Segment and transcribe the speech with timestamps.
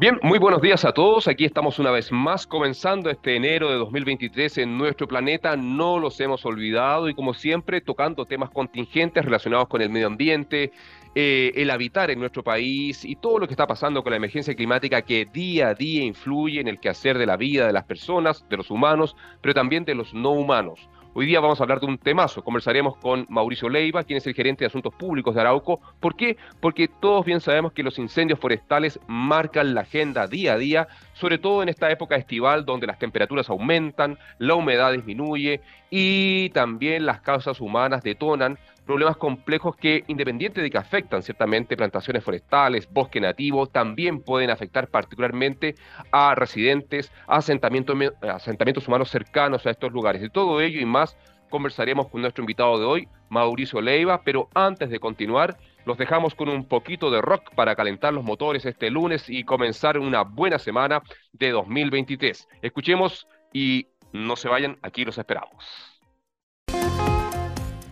[0.00, 1.28] Bien, muy buenos días a todos.
[1.28, 5.54] Aquí estamos una vez más comenzando este enero de 2023 en nuestro planeta.
[5.58, 10.72] No los hemos olvidado y como siempre tocando temas contingentes relacionados con el medio ambiente,
[11.14, 14.54] eh, el habitar en nuestro país y todo lo que está pasando con la emergencia
[14.54, 18.48] climática que día a día influye en el quehacer de la vida de las personas,
[18.48, 20.88] de los humanos, pero también de los no humanos.
[21.12, 22.44] Hoy día vamos a hablar de un temazo.
[22.44, 25.80] Conversaremos con Mauricio Leiva, quien es el gerente de Asuntos Públicos de Arauco.
[25.98, 26.36] ¿Por qué?
[26.60, 31.38] Porque todos bien sabemos que los incendios forestales marcan la agenda día a día, sobre
[31.38, 35.60] todo en esta época estival donde las temperaturas aumentan, la humedad disminuye
[35.90, 38.56] y también las causas humanas detonan
[38.90, 44.88] problemas complejos que, independiente de que afectan ciertamente plantaciones forestales, bosque nativo, también pueden afectar
[44.88, 45.76] particularmente
[46.10, 50.20] a residentes, asentamientos, asentamientos humanos cercanos a estos lugares.
[50.20, 51.16] De todo ello y más
[51.50, 56.48] conversaremos con nuestro invitado de hoy, Mauricio Leiva, pero antes de continuar, los dejamos con
[56.48, 61.00] un poquito de rock para calentar los motores este lunes y comenzar una buena semana
[61.32, 62.48] de 2023.
[62.60, 65.89] Escuchemos y no se vayan, aquí los esperamos.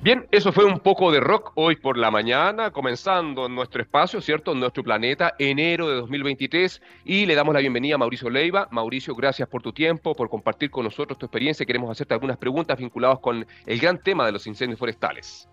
[0.09, 4.23] Bien, eso fue un poco de rock hoy por la mañana, comenzando en nuestro espacio,
[4.23, 4.53] ¿cierto?
[4.53, 6.81] En nuestro planeta, enero de 2023.
[7.05, 8.69] Y le damos la bienvenida a Mauricio Leiva.
[8.71, 11.67] Mauricio, gracias por tu tiempo, por compartir con nosotros tu experiencia.
[11.67, 15.47] Queremos hacerte algunas preguntas vinculadas con el gran tema de los incendios forestales.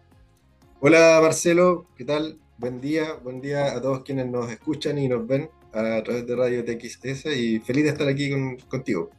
[0.80, 2.39] Hola Marcelo, ¿qué tal?
[2.58, 6.33] Buen día, buen día a todos quienes nos escuchan y nos ven a través de
[6.33, 8.31] Radio TXS y feliz de estar aquí
[8.70, 9.09] contigo.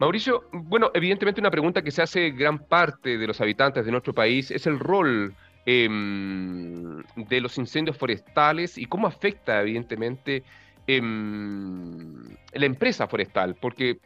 [0.00, 4.14] Mauricio, bueno, evidentemente una pregunta que se hace gran parte de los habitantes de nuestro
[4.14, 5.34] país es el rol
[5.66, 10.42] em, de los incendios forestales y cómo afecta evidentemente
[10.86, 12.14] em,
[12.54, 13.98] la empresa forestal, porque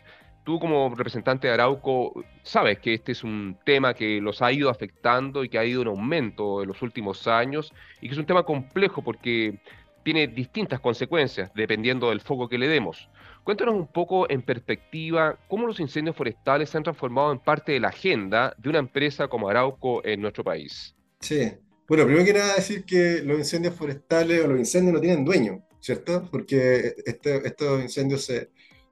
[0.43, 4.71] tú como representante de Arauco sabes que este es un tema que los ha ido
[4.71, 8.27] afectando y que ha ido en aumento en los últimos años y que es un
[8.27, 9.61] tema complejo porque
[10.03, 13.09] tiene distintas consecuencias dependiendo del foco que le demos.
[13.45, 17.81] Cuéntanos un poco en perspectiva cómo los incendios forestales se han transformado en parte de
[17.81, 20.95] la agenda de una empresa como Arauco en nuestro país.
[21.21, 21.53] Sí,
[21.87, 25.63] bueno, primero que nada decir que los incendios forestales o los incendios no tienen dueño,
[25.79, 26.27] ¿cierto?
[26.31, 28.49] Porque este, estos incendios se,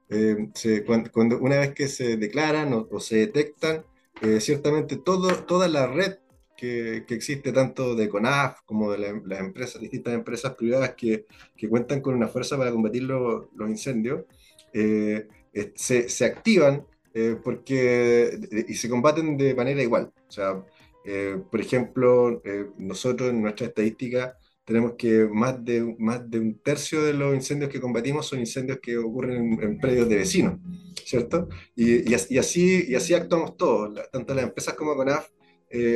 [0.09, 3.83] eh, cuando, una vez que se declaran o, se detectan,
[4.21, 6.17] eh, ciertamente todo, toda la red
[6.55, 11.25] que, que, existe tanto de CONAF como de las empresas, distintas empresas privadas que,
[11.57, 14.25] que, cuentan con una fuerza para combatir los incendios,
[14.73, 15.27] eh,
[15.75, 20.11] se, se, activan eh, porque, y se combaten de manera igual.
[20.27, 20.63] O sea,
[21.05, 22.41] eh, por ejemplo,
[22.77, 27.69] nosotros en nuestra estadística tenemos que más de, más de un tercio de los incendios
[27.69, 30.59] que combatimos son incendios que ocurren en, predios de vecinos,
[31.05, 31.49] ¿cierto?
[31.75, 35.27] Y, y, así, y así actuamos todos, tanto las empresas como CONAF,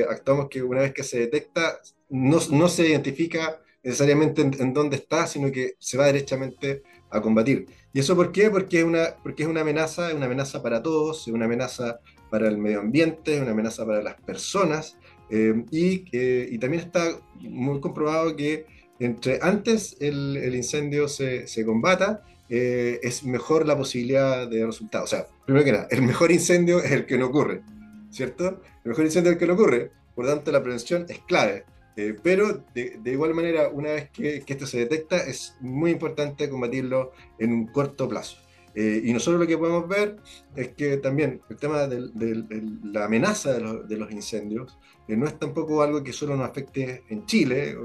[0.09, 1.79] actuamos que una vez que se detecta,
[2.09, 7.21] no, no se identifica necesariamente en, en, dónde está, sino que se va derechamente a
[7.21, 7.67] combatir.
[7.93, 8.49] ¿Y eso por qué?
[8.49, 11.99] Porque es una, porque es una amenaza, es una amenaza para todos, es una amenaza
[12.29, 14.97] para el medio ambiente, es una amenaza para las personas,
[15.29, 17.03] eh, y, y, también está
[17.39, 18.65] muy comprobado que
[18.99, 25.03] entre antes el, el incendio se, se combata, eh, es mejor la posibilidad de resultado.
[25.03, 27.61] O sea, primero que nada, el mejor incendio es el que no ocurre,
[28.09, 28.61] ¿cierto?
[28.83, 31.65] El mejor incendio es el que no ocurre, por lo tanto la prevención es clave.
[31.97, 37.11] Eh, pero de, igual manera, una vez que, esto se detecta, es muy importante combatirlo
[37.39, 38.37] en un corto plazo.
[38.75, 40.17] Eh, y nosotros lo que podemos ver
[40.55, 42.43] es que también el tema de,
[42.83, 47.25] la amenaza de, los incendios eh, no es tampoco algo que solo nos afecte en
[47.25, 47.75] Chile,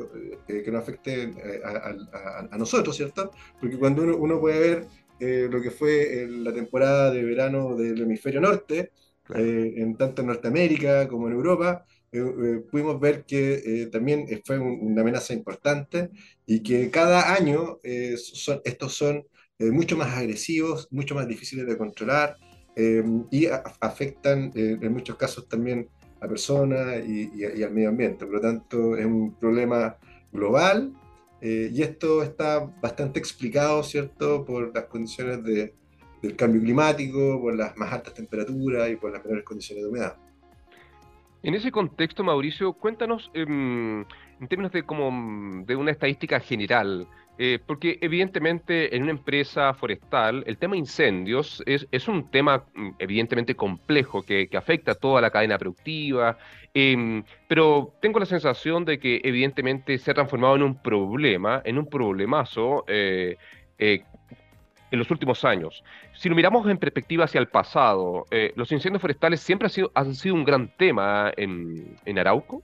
[0.47, 1.33] que nos afecte
[1.65, 3.31] a, nosotros, ¿cierto?
[3.59, 8.93] Porque cuando uno, puede ver lo que fue la temporada de verano del hemisferio norte,
[9.35, 14.59] en tanto en Norteamérica como en Europa, eh, eh, pudimos ver que eh, también fue
[14.59, 16.11] una amenaza importante
[16.45, 17.79] y que cada año
[18.17, 19.25] son, estos son
[19.59, 22.37] mucho más agresivos, mucho más difíciles de controlar
[23.31, 23.47] y
[23.81, 25.89] afectan en muchos casos también
[26.21, 28.25] a personas y, al medio ambiente.
[28.27, 29.97] Por lo tanto, es un problema
[30.33, 30.93] global
[31.41, 35.75] y esto está bastante explicado, ¿cierto?, por las condiciones de,
[36.23, 40.17] del cambio climático, por las más altas temperaturas y por las menores condiciones de humedad.
[41.43, 44.01] En ese contexto, Mauricio, cuéntanos em,
[44.41, 50.45] en términos de, como, de una estadística general, eh, porque evidentemente en una empresa forestal
[50.47, 55.31] el tema incendios es, un tema mm, evidentemente complejo que, que, afecta a toda la
[55.31, 56.39] cadena productiva,
[56.75, 61.79] em, pero tengo la sensación de que evidentemente se ha transformado en un problema, en
[61.79, 63.37] un problemazo eh,
[63.79, 64.05] eh,
[64.93, 65.83] en los últimos años.
[66.15, 69.91] Si lo miramos en perspectiva hacia el pasado, eh, ¿los incendios forestales siempre han sido,
[69.95, 72.63] han sido un gran tema en, en Arauco?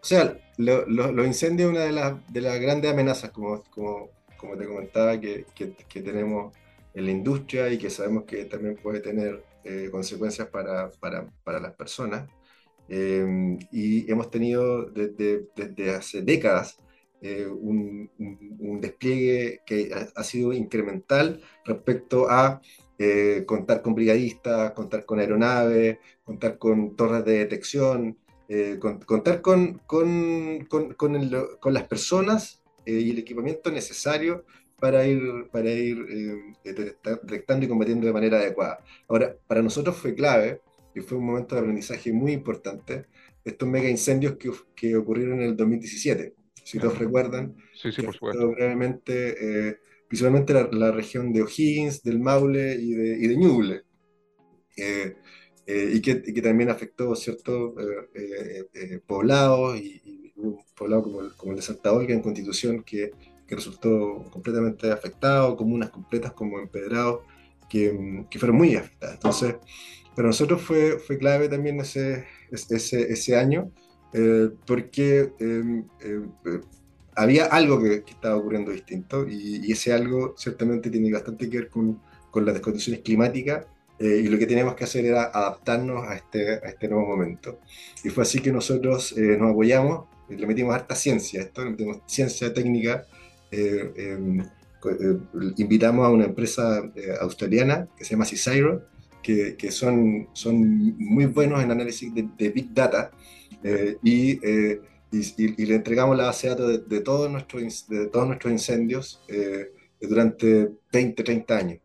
[0.00, 4.64] O sea, los incendios es una de las, de grandes amenazas, como, como, como te
[4.64, 6.54] comentaba, que, que, tenemos
[6.94, 11.58] en la industria y que sabemos que también puede tener eh, consecuencias para, para, para,
[11.58, 12.30] las personas.
[12.88, 16.78] Eh, y hemos tenido desde, desde hace décadas
[17.20, 22.60] un, un, despliegue que ha, sido incremental respecto a
[23.46, 28.16] contar con brigadistas, contar con aeronaves, contar con torres de detección,
[28.50, 34.46] eh, contar con, con, con, con, las personas eh, y el equipamiento necesario
[34.80, 35.20] para ir,
[35.52, 35.98] para ir
[36.64, 36.72] eh,
[37.24, 38.82] detectando y combatiendo de manera adecuada.
[39.06, 40.62] Ahora, para nosotros fue clave
[40.94, 43.04] y fue un momento de aprendizaje muy importante
[43.44, 46.34] estos mega incendios que, que ocurrieron en el 2017.
[46.70, 48.50] Si todos recuerdan, sí, sí, por supuesto.
[48.50, 53.82] brevemente, principalmente la, región de O'Higgins, del Maule y de, y de Ñuble.
[55.70, 57.74] Eh, y, que, que, también afectó ciertos
[58.14, 62.82] eh, eh, poblados y, un poblado como el, como el, de Santa Olga en Constitución
[62.84, 63.10] que,
[63.46, 67.20] que, resultó completamente afectado, comunas completas como Empedrados
[67.68, 69.16] que, que fueron muy afectadas.
[69.16, 69.56] Entonces,
[70.16, 73.70] para nosotros fue, fue clave también ese, ese, ese año
[74.66, 75.84] porque em,
[77.14, 81.68] había algo que, estaba ocurriendo distinto y, y, ese algo ciertamente tiene bastante que ver
[81.68, 82.00] con,
[82.30, 83.66] con las condiciones climáticas
[83.98, 87.58] eh, y lo que teníamos que hacer era adaptarnos a este, a este nuevo momento.
[88.04, 91.98] Y fue así que nosotros eh, nos apoyamos, le metimos harta ciencia, esto, le metimos
[92.06, 93.06] ciencia técnica,
[93.50, 94.44] eh, em,
[95.56, 96.82] invitamos a una empresa
[97.20, 98.84] australiana que se llama Cicero,
[99.20, 103.10] que, que, son, son muy buenos en análisis de, Big Data,
[104.02, 104.40] y,
[105.10, 109.22] y, le entregamos la base de datos de, todos, nuestros, de todos nuestros incendios
[110.00, 111.80] durante 20, 30 años.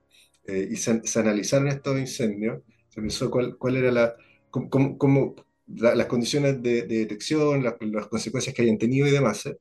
[0.46, 4.16] Eh, y se, analizaron estos incendios, se pensó cuál, cuál era la,
[4.50, 5.36] cómo,
[5.68, 9.46] las condiciones de, detección, las, las, consecuencias que hayan tenido y demás.
[9.46, 9.58] ¿eh?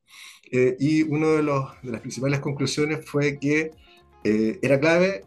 [0.50, 3.70] Eh, y una de, de, las principales conclusiones fue que
[4.25, 5.25] era clave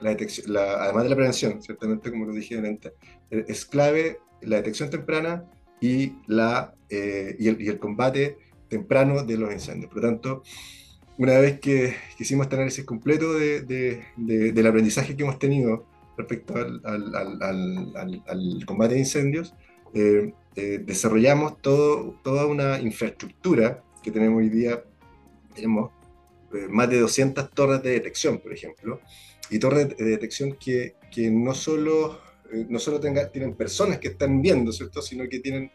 [0.00, 2.92] la detección, además de la prevención, ciertamente como lo dije antes,
[3.30, 5.44] es clave la detección temprana
[5.82, 8.38] y, la, y el, y, el, combate
[8.68, 9.92] temprano de los incendios.
[9.92, 10.42] Por lo tanto,
[11.18, 15.84] una vez que, hicimos este análisis completo de, del aprendizaje que hemos tenido
[16.16, 16.82] respecto al,
[18.66, 19.54] combate de incendios,
[19.94, 24.82] eh, eh, desarrollamos todo, toda una infraestructura que tenemos hoy día.
[25.54, 25.90] Tenemos
[26.54, 29.00] eh, más de 200 torres de detección, por ejemplo,
[29.50, 32.20] y torres de detección que, que no solo,
[32.68, 35.02] no solo tienen personas que están viendo, ¿cierto?
[35.02, 35.70] sino que tienen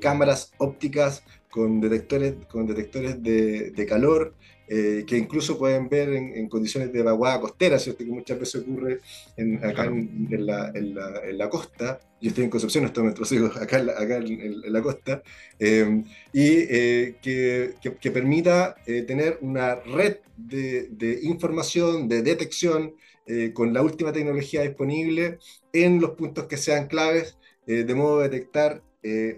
[0.00, 4.34] cámaras ópticas con detectores, con detectores de, de calor,
[4.68, 8.04] eh, que incluso pueden ver en, condiciones de vaguada costera, ¿cierto?
[8.04, 8.98] que muchas veces ocurre
[9.36, 12.00] en, acá en, la, en, la, costa.
[12.20, 15.22] Yo estoy en Concepción, estoy nuestros hijos acá, acá en, la costa,
[15.60, 16.02] eh,
[16.32, 22.94] y eh, que, que, permita tener una red de, de información, de detección,
[23.54, 25.38] con la última tecnología disponible
[25.72, 28.82] en los puntos que sean claves, de modo de detectar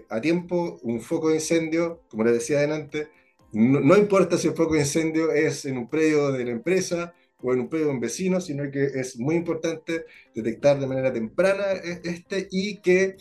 [0.09, 3.09] a tiempo un foco de incendio, como les decía adelante,
[3.51, 7.53] no, importa si el foco de incendio es en un predio de la empresa o
[7.53, 10.05] en un predio de un vecino, sino que es muy importante
[10.35, 13.15] detectar de manera temprana e, este y que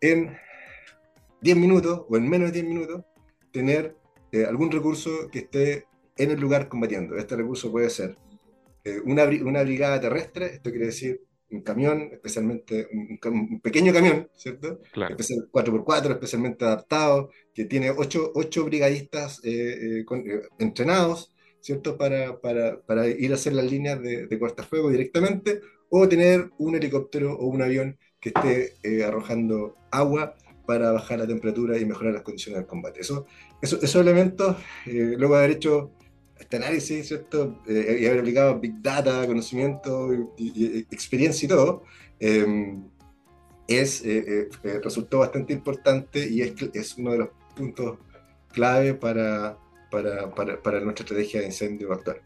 [0.00, 0.34] en
[1.42, 3.04] 10 minutos o en menos de 10 minutos
[3.52, 3.96] tener
[4.32, 5.86] eh, algún recurso que esté
[6.16, 7.16] en el lugar combatiendo.
[7.16, 8.16] Este recurso puede ser
[8.86, 14.80] eh, una, una brigada terrestre, esto quiere decir un camión, especialmente un, pequeño camión, ¿cierto?
[14.92, 15.16] Claro.
[15.16, 18.32] 4x4, especialmente adaptado, que tiene 8,
[18.64, 21.96] brigadistas eh, eh, eh, entrenados, ¿cierto?
[21.96, 26.74] Para, para, para, ir a hacer las líneas de, de cortafuego directamente, o tener un
[26.74, 30.34] helicóptero o un avión que esté arrojando agua
[30.66, 33.00] para bajar la temperatura y mejorar las condiciones del combate.
[33.00, 33.26] Eso,
[33.62, 35.92] eso esos elementos, luego de haber hecho
[36.46, 37.60] este análisis, ¿cierto?
[37.66, 40.10] Eh, y haber aplicado Big Data, conocimiento,
[40.92, 41.82] experiencia y todo,
[42.20, 42.84] em,
[43.66, 47.98] es, eh, eh, resultó bastante importante y es, es uno de los puntos
[48.52, 49.58] clave para,
[49.90, 50.30] para,
[50.62, 52.22] para nuestra estrategia de incendio actual.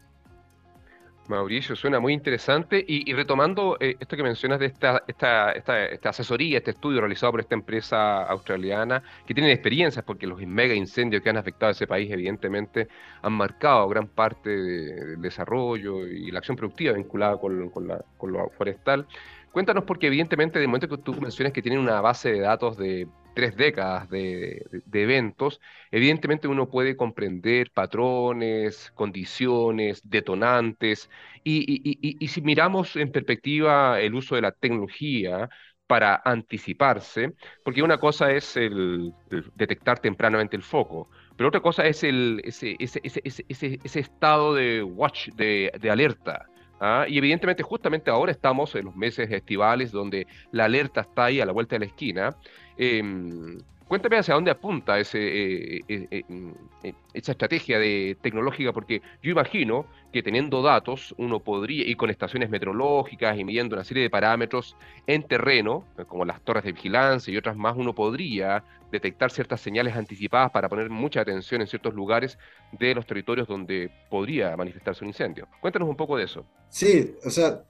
[1.31, 2.83] Mauricio, suena muy interesante.
[2.87, 7.41] Y, retomando eh, esto que mencionas de esta, esta, esta, asesoría, este estudio realizado por
[7.41, 11.87] esta empresa australiana, que tienen experiencias, porque los mega incendios que han afectado a ese
[11.87, 12.87] país, evidentemente,
[13.21, 18.31] han marcado gran parte del desarrollo y la acción productiva vinculada con, con, la, con
[18.31, 19.07] lo forestal.
[19.51, 23.07] Cuéntanos, porque evidentemente, de momento que tú mencionas que tienen una base de datos de
[23.35, 25.59] tres décadas de, eventos,
[25.91, 31.09] evidentemente uno puede comprender patrones, condiciones, detonantes,
[31.43, 35.49] y, si miramos en perspectiva el uso de la tecnología
[35.85, 39.13] para anticiparse, porque una cosa es el
[39.55, 44.81] detectar tempranamente el foco, pero otra cosa es el, ese, ese, ese, ese estado de
[44.83, 46.50] watch, de, de alerta.
[46.81, 47.05] ¿Ah?
[47.07, 51.45] Y evidentemente justamente ahora estamos en los meses estivales donde la alerta está ahí a
[51.45, 52.35] la vuelta de la esquina.
[52.77, 53.57] Em,
[53.91, 56.51] Cuéntame hacia dónde apunta eh, eh, eh, mm,
[57.11, 62.49] esa estrategia de, tecnológica, porque yo imagino que teniendo datos uno podría, y con estaciones
[62.49, 67.35] meteorológicas y midiendo una serie de parámetros en terreno, como las torres de vigilancia y
[67.35, 72.39] otras más, uno podría detectar ciertas señales anticipadas para poner mucha atención en ciertos lugares
[72.71, 75.49] de los territorios donde podría manifestarse un incendio.
[75.59, 76.45] Cuéntanos un poco de eso.
[76.69, 77.65] Sí, o sea,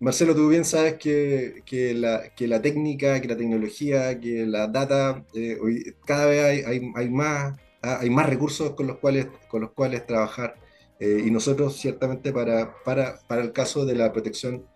[0.00, 4.66] Marcelo, tú bien sabes que, que, la, que, la, técnica, que la tecnología, que la
[4.66, 9.26] data, eh, hoy, cada vez hay, hay, más, ah, hay más recursos con los cuales,
[9.48, 10.56] con los cuales trabajar.
[11.00, 14.66] Eh, y nosotros, ciertamente, para, para, para, el caso de la protección,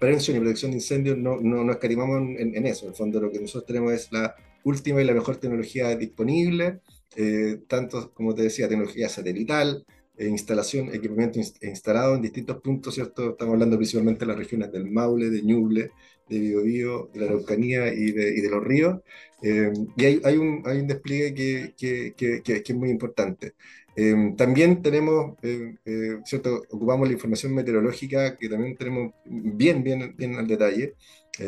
[0.00, 2.86] prevención y protección de incendios, no, no, no escatimamos en, eso.
[2.86, 6.80] En el fondo, lo que nosotros tenemos es la última y la mejor tecnología disponible,
[7.16, 9.84] eh, tanto, como te decía, tecnología satelital,
[10.18, 13.30] instalación, equipamiento instalado en distintos puntos, ¿cierto?
[13.30, 15.90] Estamos hablando principalmente de las regiones del Maule, de Ñuble,
[16.28, 19.00] de Biobío, de la Araucanía y de, y de los ríos.
[19.42, 23.54] Eh, y hay, hay, un, hay, un, despliegue que, que, que, que, es muy importante.
[23.94, 25.76] Eh, también tenemos, eh,
[26.24, 26.62] ¿cierto?
[26.70, 30.94] Ocupamos la información meteorológica, que también tenemos bien, bien, bien al detalle,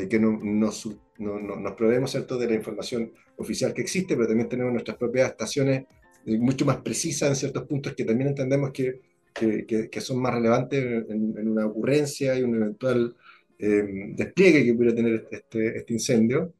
[0.08, 4.48] que no, nos, no, nos proveemos, ¿cierto?, de la información oficial que existe, pero también
[4.48, 5.86] tenemos nuestras propias estaciones eh,
[6.26, 9.00] mucho más precisa en ciertos puntos que también entendemos que,
[9.32, 13.16] que, que son más relevantes en, una ocurrencia y un eventual
[13.58, 16.52] eh, despliegue que pudiera tener este, este incendio.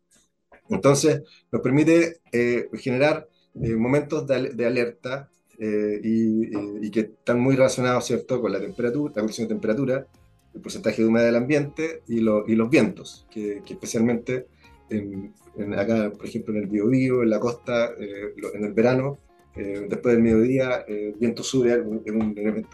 [0.69, 8.07] Entonces, nos permite eh, generar momentos de, de alerta y, y, que están muy relacionados,
[8.07, 10.07] ¿cierto?, con la temperatura, la cuestión de temperatura,
[10.55, 14.47] el porcentaje de humedad del ambiente y, lo, y los vientos, que, que especialmente
[14.89, 15.35] en,
[15.75, 19.19] acá, por ejemplo, en el Biobío, en la costa, en el verano,
[19.61, 22.71] eh, después del mediodía el viento sube, es un elemento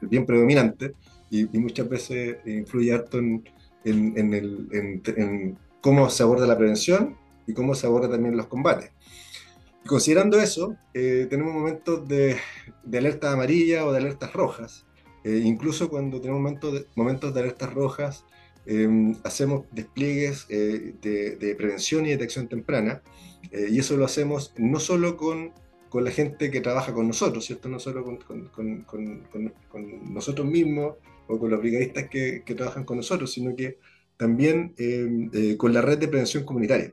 [0.00, 0.94] bien predominante
[1.30, 3.44] y, muchas veces influye harto en,
[3.84, 7.16] en, el, en, cómo se aborda la prevención
[7.46, 8.90] y cómo se aborda también los combates.
[9.84, 12.36] Y considerando eso, eh, tenemos momentos de,
[12.82, 14.84] de, alerta amarilla o de alertas rojas.
[15.22, 18.24] Eh, incluso cuando tenemos momentos de, momentos de alertas rojas,
[19.24, 23.02] hacemos despliegues de, de, prevención y detección temprana.
[23.52, 25.52] y eso lo hacemos no solo con
[25.92, 27.68] con la gente que trabaja con nosotros, ¿cierto?
[27.68, 28.48] No solo con, con,
[28.84, 29.26] con,
[29.68, 30.94] con nosotros mismos
[31.28, 33.78] o con los brigadistas que, que, trabajan con nosotros, sino que
[34.16, 36.90] también eh, eh, con la red de prevención comunitaria,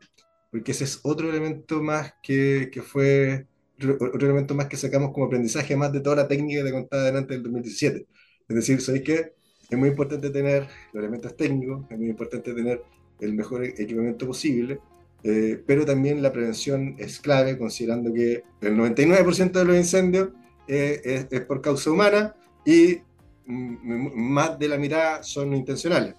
[0.51, 5.27] porque ese es otro elemento más que, que, fue, otro elemento más que sacamos como
[5.27, 8.05] aprendizaje, más de toda la técnica de contada delante del 2017.
[8.49, 9.33] Es decir, ¿sabéis qué?
[9.69, 12.83] Es muy importante tener los elementos técnicos, es muy importante tener
[13.21, 14.81] el mejor equipamiento posible,
[15.23, 20.29] eh, pero también la prevención es clave, considerando que el 99% de los incendios
[20.67, 22.35] eh, es, por causa humana
[22.65, 22.99] y
[23.45, 26.15] más de la mitad son intencionales.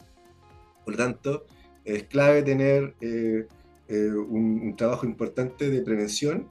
[0.84, 1.46] Por lo tanto,
[1.84, 3.46] es clave tener eh,
[3.88, 6.48] un, trabajo importante de prevención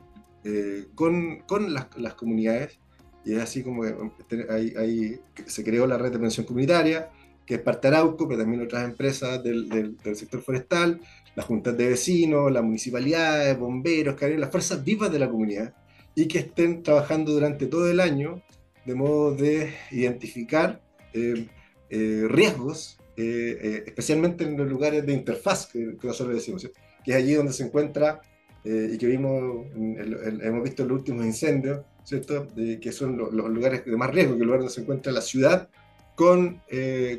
[0.96, 2.80] con, con las, las, comunidades.
[3.26, 7.10] Y es así como hay, se creó la red de prevención comunitaria,
[7.46, 11.02] que es parte Arauco, pero también otras empresas del, del, del sector forestal,
[11.36, 15.74] las juntas de vecinos, las municipalidades, bomberos, las fuerzas vivas de la comunidad,
[16.16, 18.42] y que estén trabajando durante todo el año
[18.86, 20.82] de modo de identificar
[21.14, 21.48] eh,
[21.90, 26.68] eh, riesgos, eh, especialmente en los lugares de interfaz, que, nosotros decimos,
[27.04, 28.22] que es allí donde se encuentra,
[28.62, 32.46] y que vimos, hemos visto en los últimos incendios, ¿cierto?
[32.56, 35.70] que son los, lugares de más riesgo, que el lugar donde se encuentra la ciudad
[36.16, 36.62] con,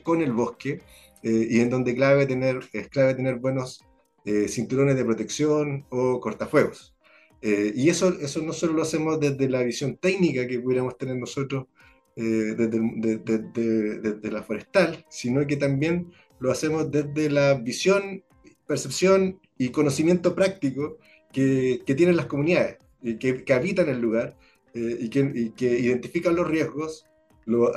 [0.02, 0.80] con el bosque,
[1.22, 3.80] y en donde clave tener, es clave tener buenos
[4.24, 6.94] eh, cinturones de protección o cortafuegos.
[7.42, 11.16] Eh, y eso, eso no solo lo hacemos desde la visión técnica que pudiéramos tener
[11.16, 11.68] nosotros
[12.16, 18.22] eh, desde, la forestal, sino que también lo hacemos desde la visión,
[18.66, 20.98] percepción y conocimiento práctico
[21.32, 22.76] que, que tienen las comunidades,
[23.18, 24.36] que, que habitan el lugar
[24.74, 27.06] y que, identifican los riesgos,
[27.46, 27.72] lo,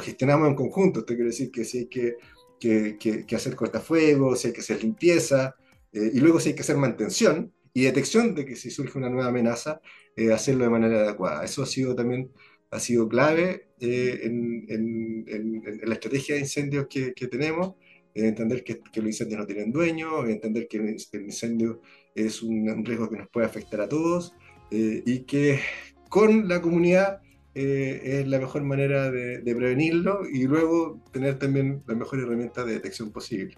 [0.00, 1.00] gestionamos en conjunto.
[1.00, 2.16] Esto quiere decir que si que
[2.62, 5.56] que, que, hacer cortafuegos, si hay que hacer limpieza,
[5.92, 9.10] eh, y luego si hay que hacer mantención y detección de que si surge una
[9.10, 9.80] nueva amenaza,
[10.14, 11.44] eh, hacerlo de manera adecuada.
[11.44, 12.30] Eso ha sido también
[12.70, 17.74] ha sido clave eh, en, en, en, la estrategia de incendios que, que tenemos,
[18.14, 21.82] entender que, que, los incendios no tienen dueño, entender que el, incendio
[22.14, 24.34] es un, un, riesgo que nos puede afectar a todos
[24.70, 25.60] y que
[26.08, 27.20] con la comunidad
[27.54, 32.74] eh, es la mejor manera de, prevenirlo y luego tener también la mejor herramienta de
[32.74, 33.54] detección posible.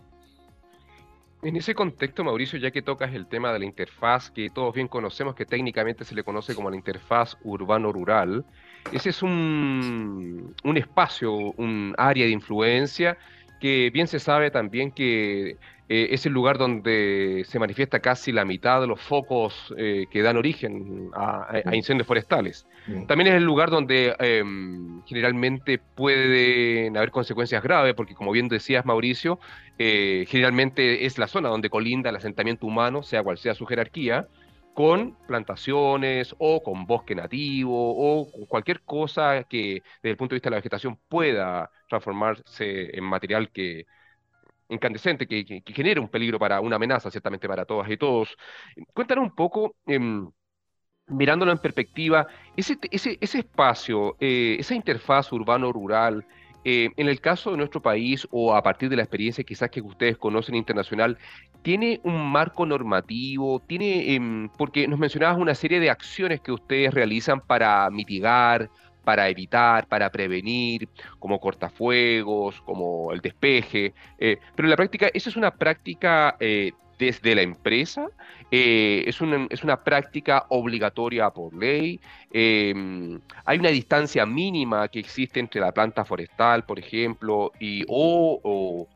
[1.42, 4.88] En ese contexto, Mauricio, ya que tocas el tema de la interfaz, que todos bien
[4.88, 8.44] conocemos, que técnicamente se le conoce como la interfaz urbano-rural,
[8.92, 13.18] ese es un, un espacio, un área de influencia
[13.60, 15.56] que bien se sabe también que
[15.88, 20.22] eh, es el lugar donde se manifiesta casi la mitad de los focos eh, que
[20.22, 22.66] dan origen a, incendios forestales.
[23.06, 28.86] También es el lugar donde em, generalmente pueden haber consecuencias graves, porque como bien decías,
[28.86, 29.38] Mauricio,
[29.78, 34.26] eh, generalmente es la zona donde colinda el asentamiento humano, sea cual sea su jerarquía,
[34.72, 40.48] con plantaciones o con bosque nativo o cualquier cosa que desde el punto de vista
[40.48, 43.86] de la vegetación pueda transformarse en material que
[44.68, 48.36] incandescente, que, que, genere un peligro para una amenaza ciertamente para todas y todos.
[48.92, 50.28] Cuéntanos un poco, em,
[51.06, 56.26] mirándolo en perspectiva, ese, ese, ese espacio, eh, esa interfaz urbano-rural,
[56.64, 59.82] eh, en el caso de nuestro país o a partir de la experiencia quizás que
[59.82, 61.18] ustedes conocen internacional,
[61.62, 63.60] ¿tiene un marco normativo?
[63.60, 68.70] ¿Tiene, em, porque nos mencionabas una serie de acciones que ustedes realizan para mitigar,
[69.04, 75.28] para evitar, para prevenir, como cortafuegos, como el despeje, eh, pero en la práctica, ¿esa
[75.28, 78.06] es una práctica eh, desde la empresa,
[78.50, 82.00] eh, es, una, es, una, práctica obligatoria por ley,
[82.32, 88.86] em, hay una distancia mínima que existe entre la planta forestal, por ejemplo, y, o,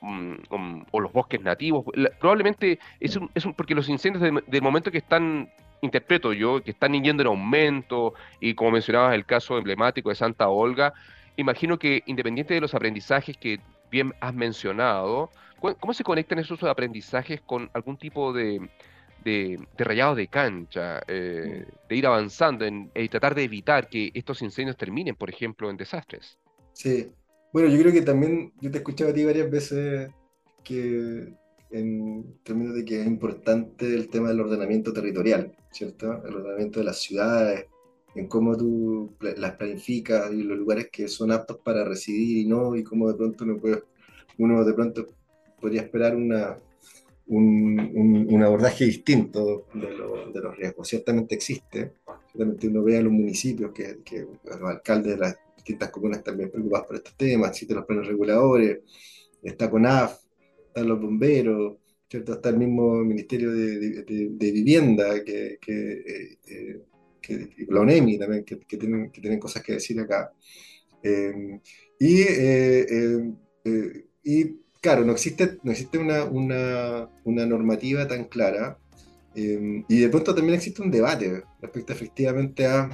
[0.00, 1.84] mm, um, los bosques nativos.
[2.20, 5.48] probablemente es, un, es porque los incendios del momento que están
[5.80, 10.48] interpreto yo, que están yendo en aumento, y como mencionabas el caso emblemático de Santa
[10.48, 10.92] Olga,
[11.36, 15.30] imagino que independiente de los aprendizajes que bien has mencionado,
[15.60, 18.60] ¿Cómo se conectan esos aprendizajes con algún tipo de,
[19.24, 24.40] de, rayado de cancha, eh, de ir avanzando en, y tratar de evitar que estos
[24.42, 26.38] incendios terminen, por ejemplo, en desastres?
[26.72, 27.10] Sí,
[27.52, 30.10] bueno, yo creo que también, yo te he escuchado a ti varias veces
[30.62, 31.32] que
[31.70, 36.24] en términos de que es importante el tema del ordenamiento territorial, ¿cierto?
[36.24, 37.66] El ordenamiento de las ciudades,
[38.14, 42.74] en cómo tú las planificas y los lugares que son aptos para residir y no,
[42.74, 43.82] y cómo de pronto uno, puede,
[44.38, 45.06] uno de pronto
[45.60, 46.58] podría esperar una,
[47.26, 49.88] un, un, abordaje distinto de,
[50.32, 50.88] de, los riesgos.
[50.88, 51.92] Ciertamente existe,
[52.32, 56.50] ciertamente uno ve a los municipios que, que los alcaldes de las distintas comunas bien
[56.50, 58.80] preocupados por estos temas, existen los planes reguladores,
[59.42, 60.27] está CONAF,
[60.78, 62.34] están los bomberos, ¿cierto?
[62.34, 66.82] está el mismo Ministerio de, de, de Vivienda, que, que, eh, eh
[67.20, 70.32] que, la ONEMI también, que, que, tienen, que tienen cosas que decir acá.
[71.02, 71.60] Eh,
[71.98, 73.32] y, eh,
[74.22, 78.78] y claro, no existe, no existe una, una, una normativa tan clara
[79.34, 82.88] eh, y de pronto también existe un debate respecto efectivamente a,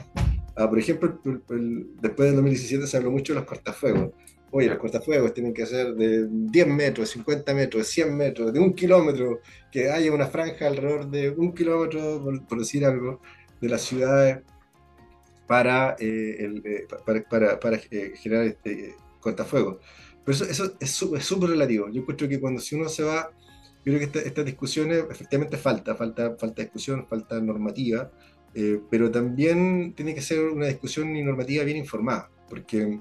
[0.57, 4.11] a por ejemplo, después del 2017 se habló mucho de los cortafuegos.
[4.57, 8.73] Oye, los cortafuegos tienen que ser de 10 metros, 50 metros, 100 metros, de un
[8.73, 9.41] kilómetro,
[9.73, 13.21] que haya una franja alrededor de un kilómetro, por, decir algo,
[13.61, 14.43] de las ciudades
[15.49, 19.79] para, eh, el, eh, para, para, para generar este, cortafuegos.
[20.25, 21.89] Pero eso, eso es súper relativo.
[21.91, 23.33] Yo encuentro que cuando si uno se va,
[23.85, 28.13] yo creo que estas discusiones efectivamente falta, falta, falta discusión, falta normativa,
[28.55, 33.01] eh, pero también tiene que ser una discusión y normativa bien informada, porque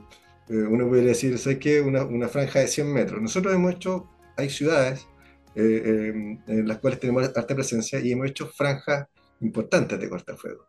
[0.49, 1.81] eh, uno puede decir, ¿sabes qué?
[1.81, 3.21] Una, una, franja de 100 metros.
[3.21, 5.07] Nosotros hemos hecho, hay ciudades
[5.55, 9.07] eh, en las cuales tenemos alta presencia y hemos hecho franjas
[9.41, 10.65] importantes de cortafuego.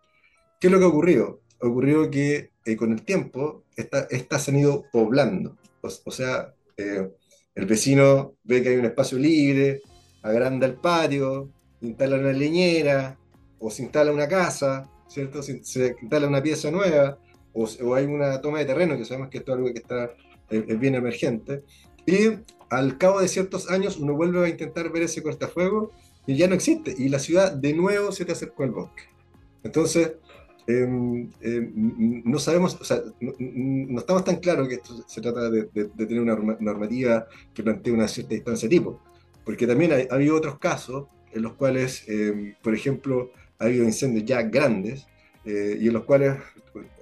[0.60, 1.40] ¿Qué es lo que ha ocurrido?
[1.60, 5.56] Ha ocurrido que con el tiempo estas se han ido poblando.
[5.80, 7.10] O, sea, eh,
[7.54, 9.82] el vecino ve que hay un espacio libre,
[10.22, 11.50] agranda el patio,
[11.82, 13.18] instala una leñera,
[13.58, 15.42] o se instala una casa, ¿cierto?
[15.42, 15.62] Se,
[16.00, 17.18] instala una pieza nueva,
[17.54, 20.14] o, hay una toma de terreno, que sabemos que esto es algo que está
[20.50, 21.62] es bien emergente.
[22.06, 22.38] Y
[22.68, 25.90] al cabo de ciertos años uno vuelve a intentar ver ese cortafuego
[26.26, 26.94] y ya no existe.
[26.96, 29.04] Y la ciudad de nuevo se te acercó al bosque.
[29.62, 30.12] Entonces,
[30.66, 35.64] Em, em, no sabemos, o sea, no, estamos tan claros que esto se trata de,
[35.64, 38.98] tener una normativa que plantee una cierta distancia de tipo,
[39.44, 44.24] porque también ha habido otros casos en los cuales, em, por ejemplo, ha habido incendios
[44.24, 45.06] ya grandes
[45.44, 46.36] eh, y en los cuales,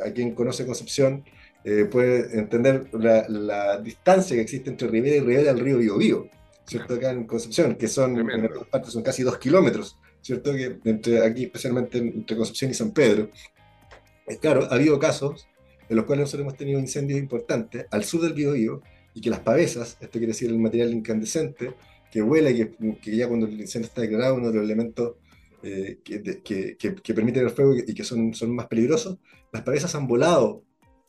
[0.05, 1.25] a quien conoce Concepción,
[1.65, 6.29] eh, puede entender la, distancia que existe entre Rivera y Rivera del río Biobío,
[6.67, 6.95] ¿cierto?
[6.95, 9.97] Acá en Concepción, que son, en partes son casi dos kilómetros.
[10.23, 10.53] ¿cierto?
[10.53, 13.29] Que entre aquí, especialmente entre Concepción y San Pedro,
[14.27, 15.49] eh, claro, ha habido casos
[15.89, 18.81] en los cuales nosotros hemos tenido incendios importantes al sur del Biobío
[19.15, 21.75] y que las pavesas, esto quiere decir el material incandescente,
[22.11, 22.71] que vuela y
[23.03, 25.17] que, ya cuando el incendio está declarado, uno de los elementos
[25.63, 29.19] eh, que, permiten el fuego y que son, son más peligrosos,
[29.53, 30.65] las pavesas han volado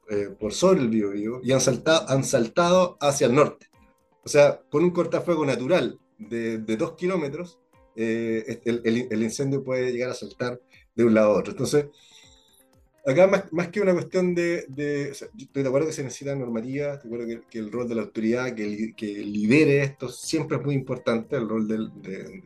[0.09, 3.67] eh, por sobre el Biobío y han saltado, han saltado hacia el norte.
[4.23, 7.59] O sea, con un cortafuego natural de, dos kilómetros,
[7.95, 10.61] eh, el, incendio puede llegar a saltar
[10.95, 11.51] de un lado a otro.
[11.51, 11.87] Entonces,
[13.05, 16.93] acá más, más que una cuestión de, de estoy de acuerdo que se necesita normativa,
[16.93, 20.63] estoy de acuerdo que, el rol de la autoridad que, que, lidere esto siempre es
[20.63, 21.91] muy importante, el rol del,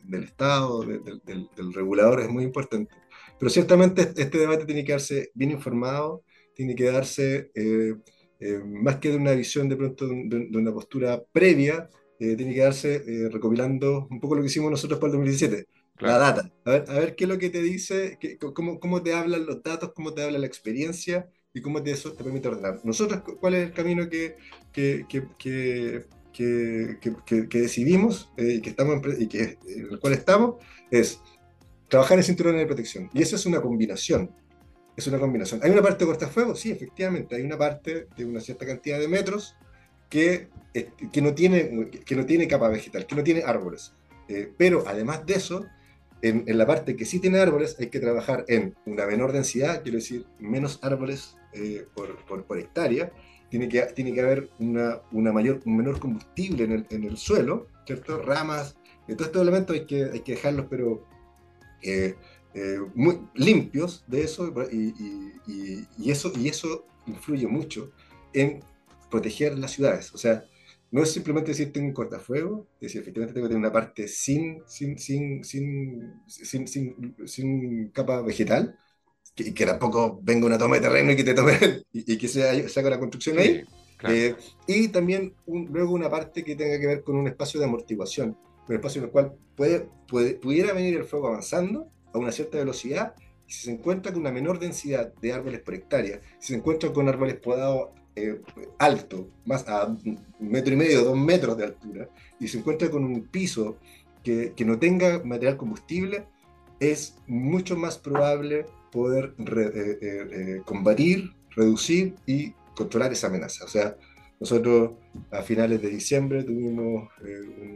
[0.04, 2.96] del Estado, del, del, regulador es muy importante,
[3.40, 7.94] pero ciertamente este debate tiene que darse bien informado, tiene que darse eh,
[8.40, 11.88] eh, más que de una visión de pronto de, una postura previa,
[12.20, 15.68] eh, tiene que darse recopilando un poco lo que hicimos nosotros para el 2017
[16.00, 16.52] la data.
[16.66, 18.18] A ver, a ver qué es lo que te dice,
[18.54, 22.14] cómo, cómo te hablan los datos, cómo te habla la experiencia y cómo te, eso
[22.14, 22.80] te permite ordenar.
[22.84, 24.38] Nosotros, ¿cuál es el camino que,
[24.72, 30.56] que, que, que decidimos eh, que estamos y que, en el cual estamos?
[30.92, 31.20] Es
[31.88, 33.10] trabajar en cinturones de protección.
[33.14, 34.32] Y eso es una combinación.
[34.96, 35.62] Es una combinación.
[35.64, 36.56] ¿Hay una parte de cortafuego?
[36.56, 37.36] Sí, efectivamente.
[37.36, 39.56] Hay una parte de una cierta cantidad de metros
[40.10, 40.50] que,
[41.12, 43.94] que, no, tiene, que no tiene capa vegetal, que no tiene árboles.
[44.28, 45.66] Eh, pero además de eso,
[46.22, 49.98] en, la parte que sí tiene árboles hay que trabajar en una menor densidad, quiero
[49.98, 53.12] decir, menos árboles eh, por, hectárea,
[53.50, 57.68] tiene que, tiene que haber una, mayor, un menor combustible en el, en el suelo,
[57.86, 58.22] ¿cierto?
[58.22, 58.76] Ramas,
[59.08, 61.06] todos estos elementos hay que, dejarlos, pero
[61.82, 62.16] eh,
[62.54, 62.80] eh,
[63.36, 64.54] limpios de eso,
[66.06, 67.92] eso, y eso influye mucho
[68.34, 68.60] en
[69.10, 70.14] proteger las ciudades.
[70.14, 70.44] O sea,
[70.92, 74.08] no es simplemente decir tengo un cortafuego, es decir, efectivamente tengo que tener una parte
[74.08, 76.68] sin, sin, sin, sin, sin,
[77.26, 78.78] sin, capa vegetal,
[79.36, 82.70] y que, tampoco venga una toma de terreno y que te tome y, que se,
[82.70, 83.64] se haga la construcción ahí.
[84.08, 84.36] Eh,
[84.68, 88.76] y también luego una parte que tenga que ver con un espacio de amortiguación, un
[88.76, 93.16] espacio en el cual puede, puede, pudiera venir el fuego avanzando a una cierta velocidad
[93.48, 96.92] y si se encuentra con una menor densidad de árboles por hectárea, si se encuentra
[96.94, 97.90] con árboles podados
[98.20, 98.42] eh,
[98.80, 103.04] alto, más a un metro y medio, dos metros de altura, y se encuentra con
[103.04, 103.78] un piso
[104.24, 106.26] que, no tenga material combustible,
[106.80, 113.66] es mucho más probable poder eh, eh, combatir, reducir y controlar esa amenaza.
[113.66, 113.96] O sea,
[114.40, 114.94] nosotros
[115.30, 117.10] a finales de diciembre tuvimos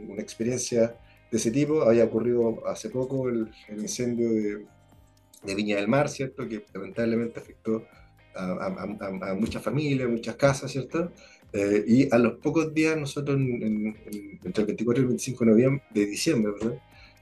[0.08, 0.96] una experiencia
[1.30, 1.82] de ese tipo.
[1.82, 6.48] Había ocurrido hace poco el, incendio de, Viña del Mar, ¿cierto?
[6.48, 7.84] Que lamentablemente afectó
[8.34, 11.12] a, muchas familias, muchas casas, ¿cierto?
[11.52, 15.82] Eh, y a los pocos días, nosotros, entre el 24 y el 25 de, noviembre,
[15.90, 16.78] de diciembre, ¿verdad?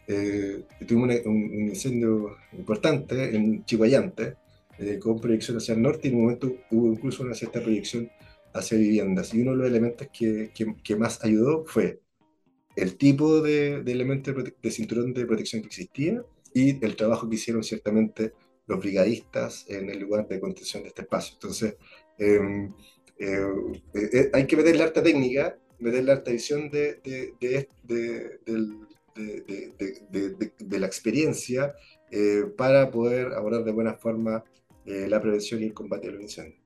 [0.07, 4.35] Eh, tuvimos un, incendio importante en Chihuayante,
[4.79, 8.11] eh, con proyección hacia el norte, y en un momento hubo incluso una cierta proyección
[8.53, 9.35] hacia viviendas.
[9.35, 10.51] Y uno de los elementos que,
[10.83, 12.01] que, más ayudó fue
[12.77, 16.23] el tipo de, de elemento de, de, cinturón de protección que existía
[16.55, 18.33] y el trabajo que hicieron ciertamente
[18.71, 21.35] los brigadistas en el lugar de contención de este espacio.
[21.35, 21.77] Entonces,
[22.19, 22.73] em,
[23.19, 27.01] eh, eh, hay que meter la alta técnica, meter la alta visión de,
[30.61, 31.75] de, la experiencia
[32.13, 34.45] eh, para poder abordar de buena forma
[34.85, 36.60] la prevención y el combate a los incendios.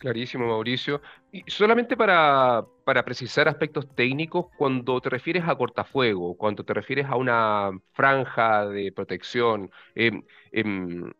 [0.00, 1.02] Clarísimo, Mauricio.
[1.30, 2.64] Y solamente para,
[3.04, 8.92] precisar aspectos técnicos, cuando te refieres a cortafuego, cuando te refieres a una franja de
[8.92, 11.12] protección, em, em,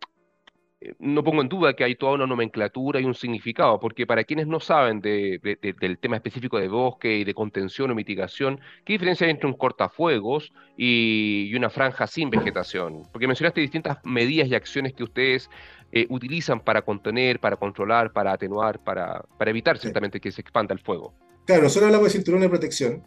[0.81, 4.25] eh, no pongo en duda que hay toda una nomenclatura y un significado, porque para
[4.25, 9.27] quienes no saben del tema específico de bosque y de contención o mitigación, ¿qué diferencia
[9.27, 13.03] hay entre un cortafuegos y, una franja sin vegetación?
[13.13, 15.51] Porque mencionaste distintas medidas y acciones que ustedes
[15.93, 20.73] eh, utilizan para contener, para controlar, para atenuar, para, para evitar ciertamente que se expanda
[20.73, 21.15] el fuego.
[21.47, 23.03] Claro, nosotros hablamos de cinturón de protección,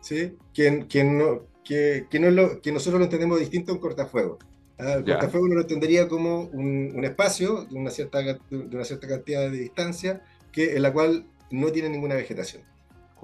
[0.00, 0.36] ¿sí?
[0.52, 4.38] que, que, no, que, que, no lo, que nosotros lo entendemos distinto a un cortafuego.
[4.78, 9.08] Ah, el cortafuego lo entendería como un, un, espacio de una, cierta, de una cierta
[9.08, 12.62] cantidad de distancia que, en la cual no tiene ninguna vegetación.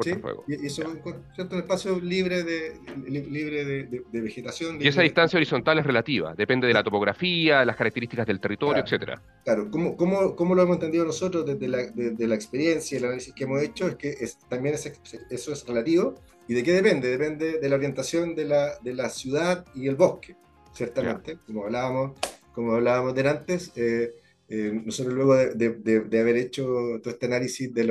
[0.00, 0.12] ¿Sí?
[0.48, 2.74] Y, eso es un espacio libre de,
[3.07, 4.81] libre de, de, vegetación.
[4.81, 9.05] Y esa distancia horizontal es relativa, depende de la topografía, las características del territorio, claro,
[9.05, 9.20] etc.
[9.44, 13.05] Claro, ¿Cómo, cómo, cómo, lo hemos entendido nosotros desde la, de, la experiencia y el
[13.07, 13.88] análisis que hemos hecho?
[13.88, 14.92] Es que es, también es,
[15.31, 16.14] eso es relativo.
[16.48, 17.09] ¿Y de qué depende?
[17.09, 20.37] Depende de la orientación de la, de la ciudad y el bosque
[20.72, 22.12] ciertamente, como hablábamos,
[22.52, 23.72] como hablábamos de antes.
[23.76, 24.14] Eh,
[24.48, 26.64] eh, nosotros luego de, haber hecho
[27.02, 27.85] todo este análisis de,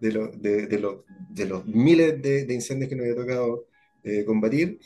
[0.00, 3.66] lo, de, lo, de, los miles de, incendios que nos había tocado
[4.02, 4.78] eh, combatir,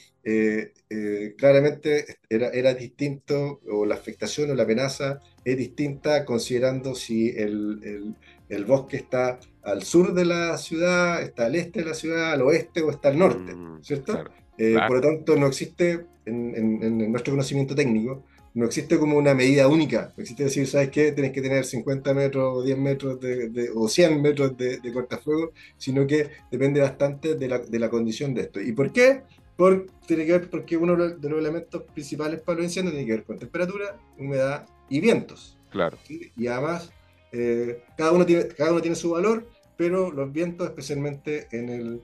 [1.37, 7.81] claramente era, era distinto, o la afectación o la amenaza es distinta considerando si el,
[7.83, 8.15] el,
[8.49, 12.43] el, bosque está al sur de la ciudad, está al este de la ciudad, al
[12.43, 14.25] oeste o está al norte, mm, ¿cierto?
[14.59, 18.25] Por lo tanto, no existe en, nuestro conocimiento técnico,
[18.59, 20.13] no existe como una medida única.
[20.17, 21.13] No existe decir, ¿sabes qué?
[21.13, 25.53] Tienes que tener 50 metros o 10 metros de, o 100 metros de, de, cortafuego,
[25.77, 28.61] sino que depende bastante de la, de la, condición de esto.
[28.61, 29.23] ¿Y por qué?
[29.57, 33.13] Por, tiene que ver porque uno de los elementos principales para los incendios tiene que
[33.13, 35.57] ver con temperatura, humedad y vientos.
[35.71, 35.97] Claro.
[36.09, 36.91] Y además,
[37.31, 42.03] eh, cada, uno tiene, cada uno tiene su valor, pero los vientos, especialmente en el,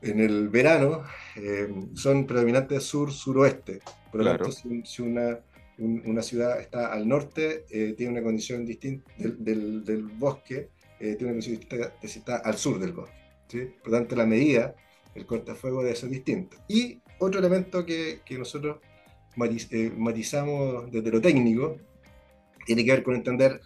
[0.00, 1.02] en el verano,
[1.36, 3.80] eh, son predominantes sur-suroeste.
[4.10, 5.38] Por lo tanto, si, una,
[5.78, 11.32] una, ciudad está al norte, eh, tiene una condición distinta del, del, bosque, tiene una
[11.32, 13.14] condición distinta de si está al sur del bosque.
[13.48, 13.70] ¿sí?
[13.82, 14.74] Por tanto, la medida,
[15.14, 16.56] el cortafuego debe ser distinto.
[16.68, 18.78] Y otro elemento que, que nosotros
[19.36, 21.76] matizamos desde lo técnico,
[22.64, 23.60] tiene que ver con entender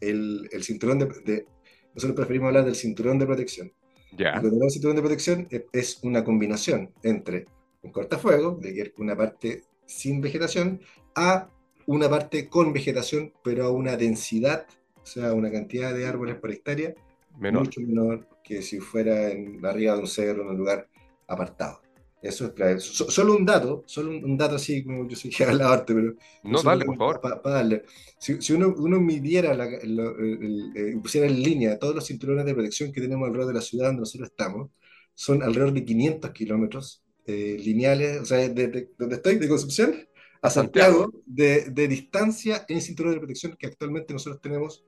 [0.00, 1.46] el, el cinturón de,
[1.94, 3.72] Nosotros preferimos hablar del cinturón de protección.
[4.16, 4.32] Ya.
[4.32, 7.46] cuando hablamos cinturón de protección es una combinación entre
[7.82, 10.80] un cortafuego, de que una parte sin vegetación,
[11.14, 11.50] a
[11.86, 14.66] una parte con vegetación, pero a una densidad,
[15.02, 16.94] o sea, una cantidad de árboles por hectárea
[17.38, 17.64] menor.
[17.64, 20.88] mucho menor que si fuera en arriba de un cerro, en un lugar
[21.26, 21.80] apartado.
[22.22, 22.80] Eso es clave.
[22.80, 26.14] solo un dato, solo un, dato así como yo sé que habla arte, pero.
[26.42, 27.20] No, dale, por favor.
[27.20, 27.84] Para darle.
[28.18, 32.92] Si, si, uno, uno midiera, la, eh, pusiera en línea todos los cinturones de protección
[32.92, 34.70] que tenemos alrededor de la ciudad donde nosotros estamos,
[35.14, 40.05] son alrededor de 500 kilómetros eh, lineales, o sea, de, donde estoy, de Concepción,
[40.42, 44.84] a Santiago, de, de distancia en cinturones de protección que actualmente nosotros tenemos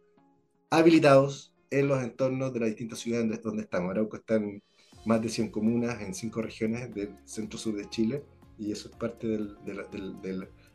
[0.71, 3.91] habilitados en los entornos de las distintas ciudades donde estamos.
[3.91, 4.63] Arauco está en
[5.07, 8.25] más de 100 comunas en 5 regiones del centro-sur de Chile
[8.59, 9.57] y eso es parte del,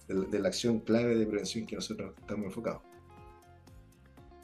[0.08, 2.93] de la acción clave de prevención que nosotros estamos enfocados.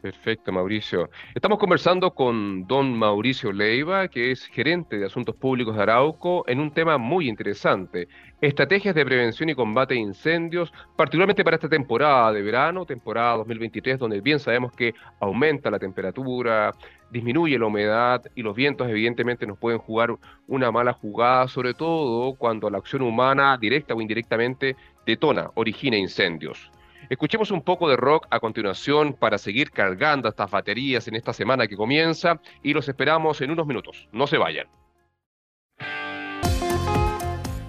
[0.01, 1.09] Perfecto, Mauricio.
[1.35, 6.61] Estamos conversando con don Mauricio Leiva, que es gerente de Asuntos Públicos de Arauco, en
[6.61, 8.07] un tema muy interesante,
[8.39, 13.99] estrategias de prevención y combate de incendios, particularmente para esta temporada de verano, temporada 2023,
[13.99, 16.71] donde bien sabemos que aumenta la temperatura,
[17.11, 20.15] disminuye la humedad y los vientos evidentemente nos pueden jugar
[20.47, 26.71] una mala jugada, sobre todo cuando la acción humana, directa o indirectamente, detona, origina incendios.
[27.09, 31.67] Escuchemos un poco de rock a continuación para seguir cargando estas baterías en esta semana
[31.67, 34.07] que comienza y los esperamos en unos minutos.
[34.11, 34.67] No se vayan.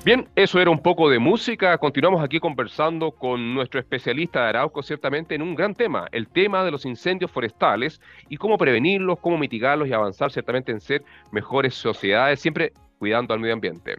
[0.03, 1.77] Bien, eso era un poco de música.
[1.77, 6.65] Continuamos aquí conversando con nuestro especialista de Arauco, ciertamente en un gran tema, el tema
[6.65, 11.75] de los incendios forestales y cómo prevenirlos, cómo mitigarlos y avanzar ciertamente en ser mejores
[11.75, 13.99] sociedades, siempre cuidando al medio ambiente.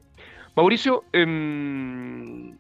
[0.56, 2.56] Mauricio, eh,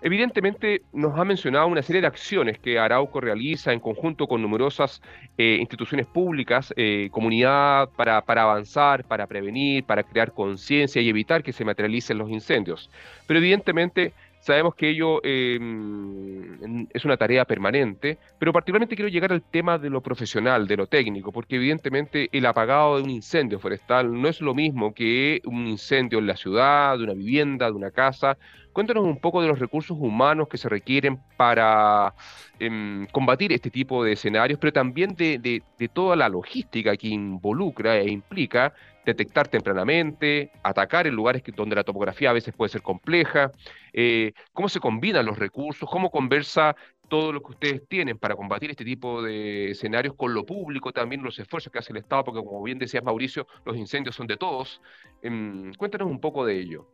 [0.00, 5.02] Evidentemente nos ha mencionado una serie de acciones que Arauco realiza en conjunto con numerosas
[5.36, 11.42] eh, instituciones públicas, eh, comunidad, para, para, avanzar, para prevenir, para crear conciencia y evitar
[11.42, 12.90] que se materialicen los incendios.
[13.26, 19.42] Pero evidentemente Sabemos que ello em, es una tarea permanente, pero particularmente quiero llegar al
[19.42, 24.12] tema de lo profesional, de lo técnico, porque evidentemente el apagado de un incendio forestal
[24.12, 27.90] no es lo mismo que un incendio en la ciudad, de una vivienda, de una
[27.90, 28.38] casa.
[28.78, 32.14] Cuéntanos un poco de los recursos humanos que se requieren para
[32.60, 38.08] em, combatir este tipo de escenarios, pero también de, toda la logística que involucra e
[38.08, 38.72] implica
[39.04, 43.50] detectar tempranamente, atacar en lugares donde la topografía a veces puede ser compleja,
[43.92, 46.76] eh, cómo se combinan los recursos, cómo conversa
[47.08, 51.24] todo lo que ustedes tienen para combatir este tipo de escenarios con lo público, también
[51.24, 54.36] los esfuerzos que hace el Estado, porque como bien decías Mauricio, los incendios son de
[54.36, 54.80] todos.
[55.20, 56.86] Em, cuéntanos un poco de ello.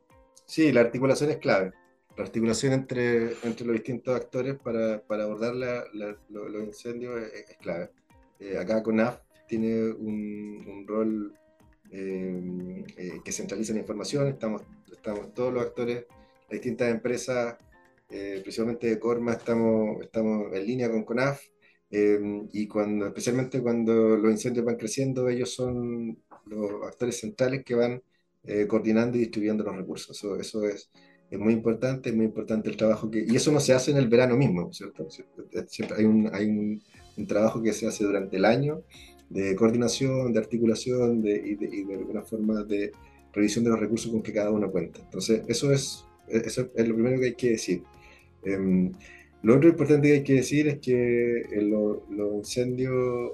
[0.47, 1.73] Sí, la articulación es clave.
[2.17, 7.91] La articulación entre, entre los distintos actores para, para abordar los incendios es, clave.
[8.39, 11.35] Eh, acá CONAF tiene un, un rol
[11.91, 17.57] eh, eh, que centralizan la información, estamos, estamos todos los actores, las distintas empresas,
[18.11, 21.41] eh, principalmente de Corma, estamos, estamos en línea con CONAF,
[21.91, 28.03] y cuando, especialmente cuando los incendios van creciendo, ellos son los actores centrales que van
[28.69, 30.17] coordinando y distribuyendo los recursos.
[30.17, 30.91] Eso, eso es,
[31.31, 33.25] es muy importante, es muy importante el trabajo que...
[33.27, 35.09] Y eso no se hace en el verano mismo, ¿cierto?
[35.67, 36.83] Siempre hay un, hay un,
[37.17, 38.83] un trabajo que se hace durante el año
[39.31, 42.93] de coordinación, de articulación de, y, de, alguna forma de
[43.33, 45.01] revisión de los recursos con que cada uno cuenta.
[45.01, 47.83] Entonces, eso es, eso es lo primero que hay que decir.
[48.45, 48.93] Em,
[49.45, 52.01] lo otro importante que hay que decir es que los
[52.39, 53.33] incendios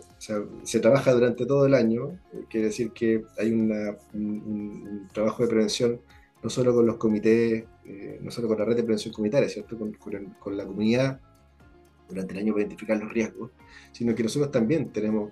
[0.65, 2.19] se trabaja durante todo el año,
[2.51, 6.01] quiere decir que hay un, trabajo de prevención
[6.43, 9.79] no solo con los comités, eh, no solo con la red de prevención comunitaria, ¿cierto?
[9.79, 11.21] Con, con, la comunidad
[12.09, 13.53] durante el año para identificar los riesgos,
[13.93, 15.31] sino que nosotros también tenemos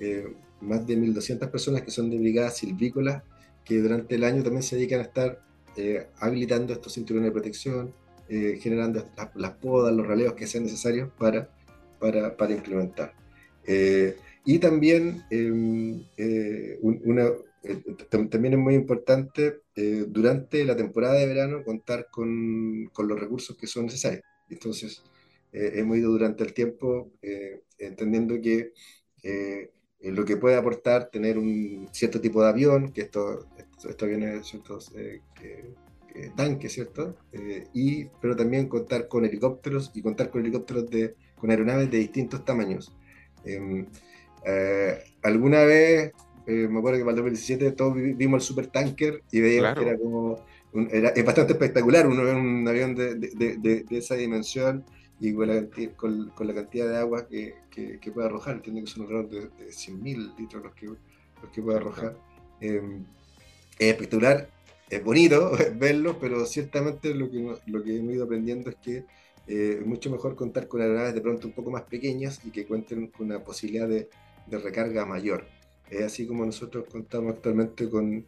[0.00, 0.26] eh,
[0.60, 3.22] más de 1.200 personas que son de brigadas silvícolas,
[3.64, 5.40] que durante el año también se dedican a estar
[5.76, 7.94] eh, habilitando estos cinturones de protección,
[8.28, 11.48] generando las, podas, los raleos que sean necesarios para,
[11.98, 13.14] para, para implementar.
[14.44, 16.04] y también em,
[16.82, 17.30] una,
[18.30, 19.60] también es muy importante
[20.08, 24.22] durante la temporada de verano contar con, con, los recursos que son necesarios.
[24.50, 25.02] Entonces,
[25.52, 27.10] hemos ido durante el tiempo
[27.78, 28.72] entendiendo que
[30.00, 33.48] lo que puede aportar tener un cierto tipo de avión, que esto,
[33.88, 35.20] esto, aviones, ciertos eh,
[36.36, 37.16] tanques, ¿cierto?
[37.32, 41.98] Eh, y, pero también contar con helicópteros y contar con helicópteros de, con aeronaves de
[41.98, 42.92] distintos tamaños.
[43.44, 43.86] Em,
[44.44, 46.12] eh, alguna vez,
[46.46, 50.44] me acuerdo que para el 2017 todos vimos el supertanker y veíamos que era como,
[50.90, 54.84] era, es bastante espectacular uno ve un avión de, de, de, de esa dimensión
[55.20, 58.86] y con la, con, con la cantidad de agua que, que, puede arrojar, entiendo que
[58.86, 62.16] son alrededor de, de 100.000 litros los que, los que puede arrojar.
[62.60, 63.04] Em,
[63.78, 64.48] es espectacular,
[64.90, 69.04] es bonito verlo, pero ciertamente lo que, lo que hemos ido aprendiendo es que
[69.46, 72.66] eh, es mucho mejor contar con aeronaves de pronto un poco más pequeñas y que
[72.66, 74.08] cuenten con una posibilidad de,
[74.46, 75.46] de recarga mayor.
[75.90, 78.26] Es así como nosotros contamos actualmente con,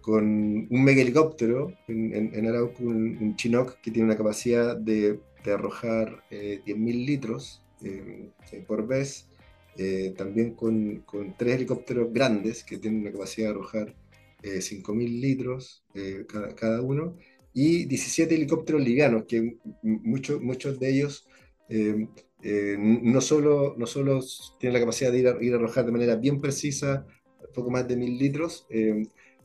[0.00, 0.24] con
[0.68, 5.20] un mega helicóptero en, en, en Arauco, un, un, Chinook que tiene una capacidad de
[5.44, 9.26] de arrojar eh, 10.000 litros eh, eh, por vez,
[9.76, 13.94] eh, también con, con, tres helicópteros grandes que tienen una capacidad de arrojar
[14.42, 15.84] 5.000 litros
[16.28, 17.16] cada, cada, uno,
[17.52, 21.26] y 17 helicópteros livianos, que muchos muchos de ellos
[21.68, 24.20] no, solo, no solo
[24.58, 27.06] tienen la capacidad de ir a, ir a arrojar de manera bien precisa
[27.54, 28.66] poco más de 1.000 litros,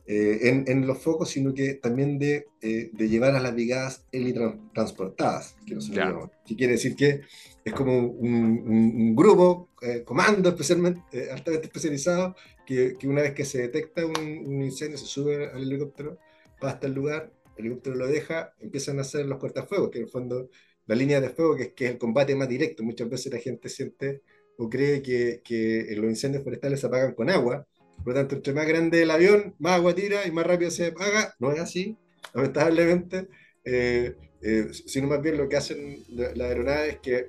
[0.08, 5.56] eh, en, los focos, sino que también de, eh, de llevar a las brigadas helitransportadas,
[5.66, 7.22] que, no que quiere decir que
[7.64, 13.44] es como un, un, grupo, eh, comando especialmente, altamente especializado, que, que, una vez que
[13.44, 16.18] se detecta un, un, incendio, se sube al helicóptero,
[16.64, 20.04] va hasta el lugar, el helicóptero lo deja, empiezan a hacer los cortafuegos, que en
[20.04, 20.50] el fondo
[20.86, 22.84] la línea de fuego, que es, que es el combate más directo.
[22.84, 24.22] Muchas veces la gente siente
[24.56, 27.66] o cree que, que los incendios forestales se apagan con agua,
[28.06, 30.86] por lo tanto, entre más grande el avión, más agua tira y más rápido se
[30.86, 31.34] apaga.
[31.40, 31.96] No es así,
[32.32, 33.26] lamentablemente.
[33.64, 37.26] Eh, eh, sino más bien lo que hacen las aeronaves es que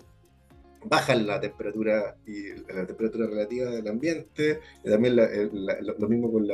[0.83, 6.47] bajan la temperatura y la temperatura relativa del ambiente, también lo mismo con,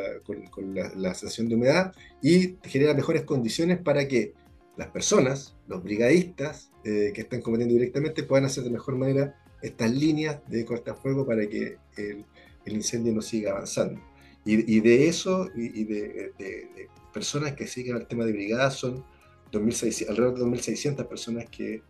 [0.73, 4.36] la, sensación de humedad, y genera mejores condiciones para que
[4.77, 9.91] las personas, los brigadistas eh, que están combatiendo directamente, puedan hacer de mejor manera estas
[9.91, 14.12] líneas de cortafuego para que el incendio no siga avanzando.
[14.45, 19.06] Y, y de eso, y, de, de, personas que siguen al tema de brigadas, son
[19.51, 21.82] 2600, alrededor de 2.600 personas que,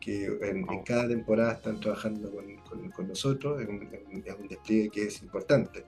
[0.00, 3.88] que en, cada temporada están trabajando con, con, nosotros, es un,
[4.24, 5.84] es un, despliegue que es importante.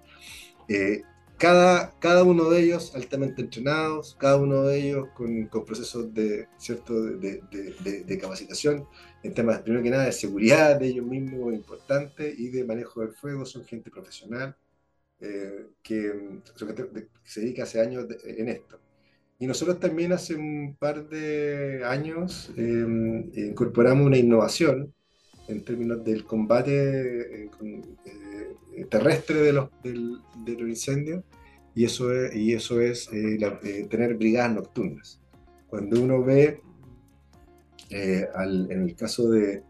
[0.69, 1.03] Eh,
[1.37, 6.47] cada, cada uno de ellos altamente entrenados, cada uno de ellos con, con procesos de,
[6.59, 6.95] ¿cierto?
[7.03, 8.87] De, de, de, capacitación
[9.25, 13.11] en temas, primero que nada, de seguridad de ellos mismos, importante, y de manejo del
[13.11, 14.57] fuego, son gente profesional,
[15.25, 16.13] eh, que,
[17.25, 18.79] se dedica hace años en esto.
[19.39, 24.93] Y nosotros también hace un par de años em, incorporamos una innovación
[25.49, 27.51] en términos del combate eh,
[28.77, 31.25] eh, terrestre de los, del, de los incendios,
[31.75, 35.21] y eso es, y eso es tener brigadas nocturnas.
[35.67, 36.61] Cuando uno ve,
[38.35, 39.63] al, en el caso de,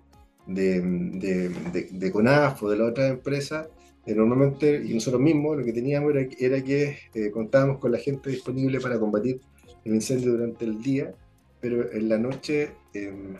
[0.47, 3.69] de, de, de, CONAF o de la otra empresa,
[4.07, 7.99] eh, normalmente, y nosotros mismos, lo que teníamos era, era que eh, contábamos con la
[7.99, 9.41] gente disponible para combatir
[9.85, 11.15] el incendio durante el día,
[11.61, 13.37] pero en la noche em,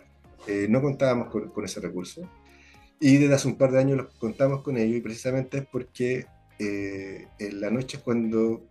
[0.47, 2.27] eh, no contábamos con, con, ese recurso.
[2.99, 6.25] Y desde hace un par de años los contamos con ello, y precisamente es porque
[6.57, 8.63] en la noche es cuando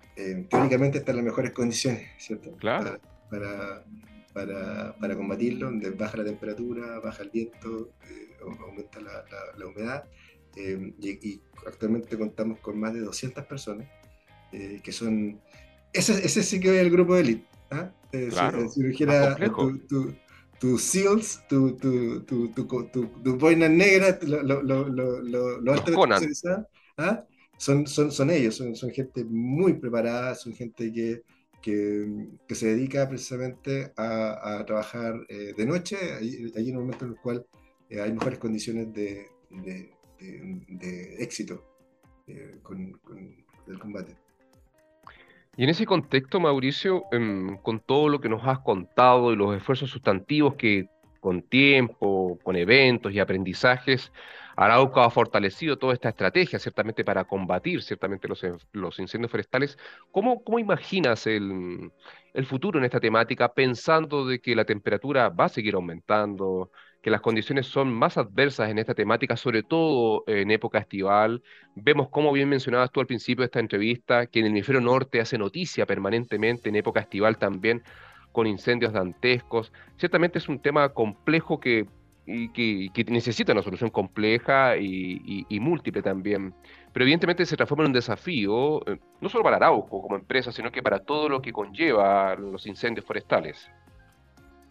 [0.49, 2.57] teóricamente están las mejores condiciones, ¿cierto?
[2.57, 2.99] Claro.
[3.29, 3.85] Para,
[4.33, 7.91] para, para, combatirlo, donde baja la temperatura, baja el viento,
[8.67, 10.05] aumenta la, la, la humedad
[10.57, 13.89] eh, y, actualmente contamos con más de 200 personas
[14.53, 15.41] eh, que son.
[15.93, 17.47] Ese, ese, sí que es el grupo de elite.
[17.71, 17.91] ¿ah?
[18.13, 19.37] Eh, claro, si, dijera
[19.89, 20.15] tu,
[20.61, 22.87] tu, SEALs, tu, tu, tu, tu,
[23.25, 25.73] tu boinas negras, lo, lo, lo, lo, lo
[26.99, 27.25] ¿ah?
[27.57, 31.23] son, son, son ellos, son, son gente muy preparada, son gente que,
[31.63, 37.05] que, que, se dedica precisamente a, a trabajar eh, de noche, hay, hay, un momento
[37.05, 37.47] en el cual
[37.89, 39.94] eh, hay mejores condiciones de, de,
[40.69, 41.63] de, éxito
[42.27, 43.01] eh, con,
[43.67, 44.17] el combate.
[45.57, 49.57] Y en ese contexto, Mauricio, em, con todo lo que nos has contado y los
[49.57, 50.89] esfuerzos sustantivos que
[51.21, 54.13] con tiempo, con eventos y aprendizajes,
[54.57, 59.79] Arauco ha fortalecido toda esta estrategia, ciertamente, para combatir ciertamente los, los incendios forestales.
[60.13, 61.91] ¿Cómo, cómo imaginas el,
[62.35, 66.71] el, futuro en esta temática, pensando de que la temperatura va a seguir aumentando,
[67.05, 71.43] que las condiciones son más adversas en esta temática, sobre todo en época estival?
[71.75, 75.21] Vemos, como bien mencionabas tú al principio de esta entrevista, que en el hemisferio norte
[75.21, 77.83] hace noticia permanentemente en época estival también
[78.33, 79.71] con incendios dantescos.
[79.99, 81.87] Ciertamente es un tema complejo que
[82.27, 82.49] y
[82.89, 86.55] que, necesita una solución compleja y, múltiple también.
[86.95, 90.73] Pero evidentemente se transforma en un desafío, eh, no solo para Arauco como empresa, sino
[90.73, 93.71] que para todo lo que conlleva los incendios forestales.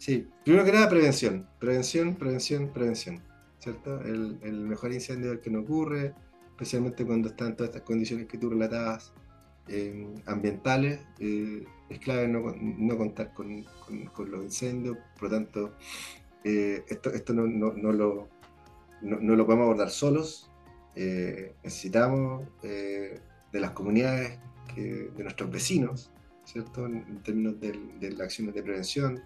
[0.03, 3.21] Sí, primero que nada prevención, prevención, prevención, prevención,
[3.59, 4.01] ¿cierto?
[4.01, 4.37] El,
[4.67, 6.13] mejor incendio es que no ocurre,
[6.49, 9.13] especialmente cuando están todas estas condiciones que tú relatabas
[9.69, 13.63] eh, ambientales, eh, es clave no, contar con,
[14.29, 15.73] los incendios, por lo tanto
[16.43, 18.27] eh, esto, no, no, no, lo,
[19.03, 20.51] no, lo podemos abordar solos.
[20.97, 23.21] Eh, necesitamos de
[23.53, 24.37] las comunidades,
[24.75, 26.11] de nuestros vecinos,
[26.43, 26.87] ¿cierto?
[26.87, 29.23] En, términos de, de las acciones de prevención.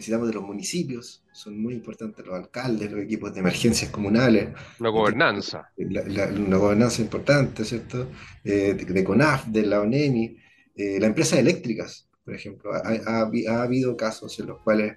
[0.00, 4.48] Necesitamos de los municipios, son muy importantes los alcaldes, los equipos de emergencias comunales.
[4.78, 5.70] La gobernanza.
[5.76, 8.08] una gobernanza importante, ¿cierto?
[8.42, 10.36] de, CONAF, de la ONEMI,
[10.76, 12.72] las empresas eléctricas, por ejemplo.
[12.72, 14.96] Ha, ha, ha, habido casos en los cuales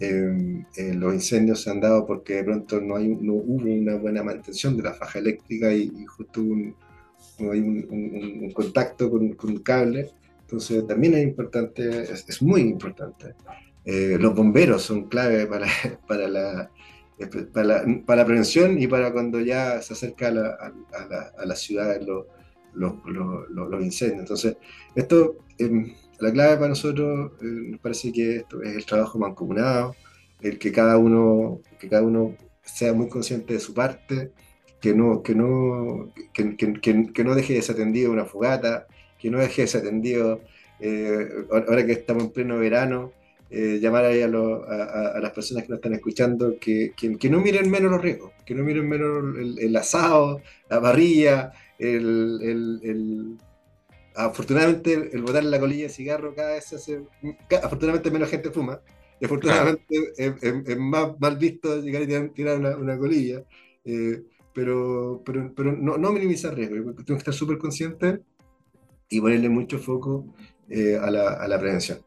[0.00, 3.96] Em, eh, los incendios se han dado porque de pronto no, hay, no hubo una
[3.96, 6.74] buena mantención de la faja eléctrica y, justo un,
[7.38, 10.10] no hay un, contacto con, con, un cable.
[10.40, 13.34] Entonces también es importante, es, muy importante.
[13.84, 15.66] Eh, los bomberos son clave para,
[16.06, 16.70] para, la,
[17.52, 20.72] para, la, para, la, prevención y para cuando ya se acerca a la,
[21.38, 22.26] a la, ciudad los,
[22.74, 22.94] los,
[23.50, 24.20] los, incendios.
[24.20, 24.56] Entonces,
[24.94, 29.94] esto em, la clave para nosotros eh, nos parece que esto es el trabajo mancomunado,
[30.40, 34.32] el que cada uno, que cada uno sea muy consciente de su parte,
[34.80, 38.86] que no, que no, que, que, que no deje desatendido una fogata,
[39.18, 40.40] que no deje desatendido,
[40.80, 43.12] eh, ahora que estamos en pleno verano,
[43.50, 47.40] eh, llamar ahí a, a, a, las personas que nos están escuchando que, que, no
[47.40, 52.38] miren menos los riesgos, que no miren menos el, el asado, la parrilla, el,
[52.82, 53.36] el,
[54.14, 57.02] afortunadamente el botar en la colilla de cigarro cada vez se hace,
[57.62, 58.80] afortunadamente menos gente fuma,
[59.20, 63.42] y afortunadamente es, más mal visto llegar y tirar una, colilla,
[63.84, 64.22] eh,
[64.54, 68.20] pero, pero, pero no, no minimizar riesgo, tengo que estar súper consciente
[69.08, 70.32] y ponerle mucho foco
[70.68, 71.98] eh, a, la, a, la, prevención.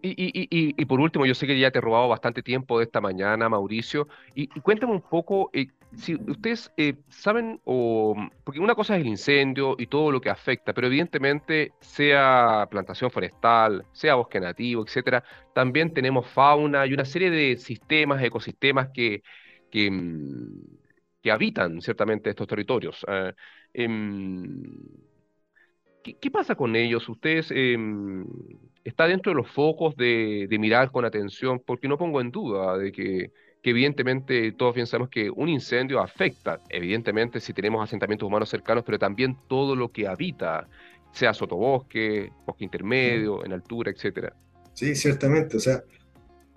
[0.00, 2.78] Y, y, y, y, por último, yo sé que ya te he robado bastante tiempo
[2.78, 8.14] de esta mañana, Mauricio, y, cuéntame un poco eh, si ustedes eh, saben, o,
[8.44, 13.10] porque una cosa es el incendio y todo lo que afecta, pero evidentemente sea plantación
[13.10, 19.22] forestal, sea bosque nativo, etcétera, también tenemos fauna y una serie de sistemas, ecosistemas que,
[19.70, 20.60] que, mm,
[21.22, 23.04] que habitan ciertamente estos territorios.
[23.08, 23.34] Eh,
[26.02, 27.08] ¿qué, pasa con ellos?
[27.08, 28.26] ¿Ustedes em,
[28.84, 31.60] está dentro de los focos de, de mirar con atención?
[31.64, 33.30] Porque no pongo en duda de que
[33.62, 38.98] que evidentemente todos pensamos que un incendio afecta, evidentemente si tenemos asentamientos humanos cercanos, pero
[38.98, 40.68] también todo lo que habita,
[41.12, 44.34] sea sotobosque, bosque intermedio, en altura, etcétera.
[44.72, 45.56] Sí, ciertamente.
[45.56, 45.84] O sea,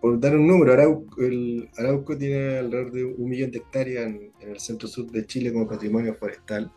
[0.01, 4.31] por dar un número, Arauco, el, Arauco tiene alrededor de un millón de hectáreas en,
[4.39, 6.71] el centro sur de Chile como patrimonio forestal,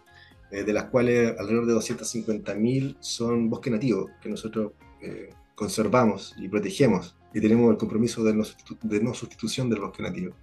[0.50, 4.72] eh, de las cuales alrededor de 250.000 son bosque nativo, que nosotros
[5.02, 8.44] eh, conservamos y protegemos y tenemos el compromiso de no,
[8.82, 10.34] de no sustitución del bosque nativo.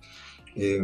[0.56, 0.82] Eh,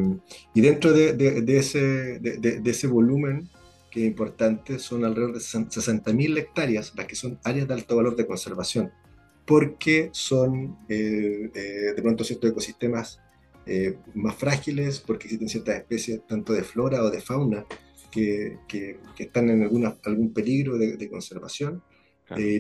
[0.54, 3.50] y dentro de, de, ese, de, ese, volumen,
[3.90, 8.16] que es importante, son alrededor de 60.000 hectáreas las que son áreas de alto valor
[8.16, 8.92] de conservación,
[9.46, 13.20] porque son eh, eh, de pronto ciertos ecosistemas
[14.16, 17.66] más frágiles, porque existen ciertas especies, tanto de flora o de fauna,
[18.12, 21.82] que, que, están en alguna, algún peligro de, conservación.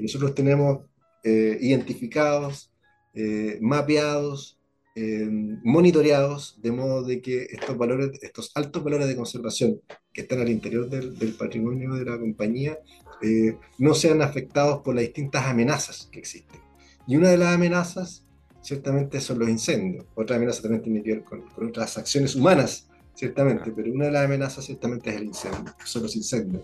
[0.02, 0.86] nosotros tenemos
[1.24, 2.72] identificados
[3.14, 4.58] eh, mapeados,
[4.95, 5.28] eh,
[5.64, 9.82] monitoreados, de modo de que estos valores, estos altos valores de conservación
[10.14, 12.80] que están al interior del, patrimonio de la compañía,
[13.22, 16.62] eh, no sean afectados por las distintas amenazas que existen.
[17.06, 18.26] Y una de las amenazas,
[18.62, 20.06] ciertamente, son los incendios.
[20.16, 24.26] Otra amenaza también tiene que ver con, otras acciones humanas, ciertamente, pero una de las
[24.26, 26.64] amenazas ciertamente es el incendio, son los incendios.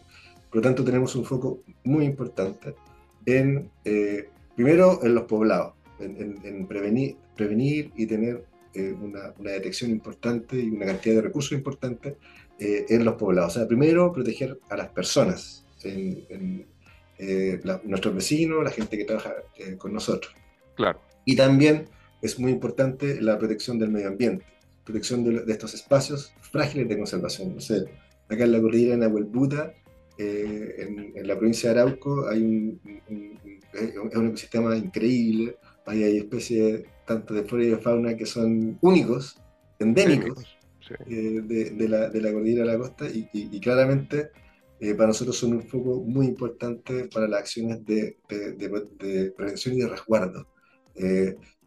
[0.50, 2.76] Por lo tanto, tenemos un foco muy importante
[3.26, 3.70] en,
[4.56, 8.44] primero, en los poblados en, prevenir, prevenir y tener
[8.74, 12.18] eh, una, detección importante y una cantidad de recursos importante
[12.60, 13.56] eh, en los poblados.
[13.56, 16.66] O sea, primero proteger a las personas, en,
[17.20, 19.36] eh, nuestros vecinos, la gente que trabaja
[19.78, 20.34] con nosotros.
[20.76, 21.02] Claro.
[21.26, 21.86] Y también
[22.22, 24.46] es muy importante la protección del medio ambiente,
[24.88, 27.56] protección de, estos espacios frágiles de conservación.
[27.56, 27.86] No sé,
[28.30, 29.74] acá en la cordillera de Nahuelbuta,
[30.18, 37.34] eh, en, la provincia de Arauco, hay un, un, ecosistema increíble, hay, hay, especies tanto
[37.34, 39.40] de flora y de fauna que son únicos,
[39.78, 40.58] endémicos,
[41.06, 44.30] eh, de, la, de, la, cordillera de la costa, y, claramente
[44.80, 49.80] eh, para nosotros son un foco muy importante para las acciones de, de prevención y
[49.80, 50.48] de resguardo.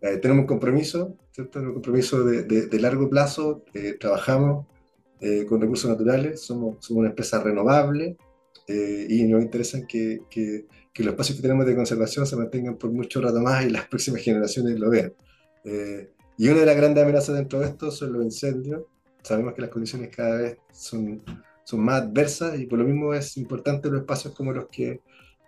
[0.00, 1.60] Tenemos un compromiso, ¿cierto?
[1.60, 3.64] un compromiso de, largo plazo,
[3.98, 4.66] trabajamos
[5.48, 8.16] con recursos naturales, somos, somos una empresa renovable,
[8.72, 12.76] eh, y nos interesa que, que, que, los espacios que tenemos de conservación se mantengan
[12.76, 15.12] por mucho rato más y las próximas generaciones lo vean.
[15.64, 18.82] Eh, y una de las grandes amenazas dentro de esto son los incendios.
[19.22, 21.20] Sabemos que las condiciones cada vez son,
[21.64, 25.00] son más adversas y por lo mismo es importante los espacios como los que,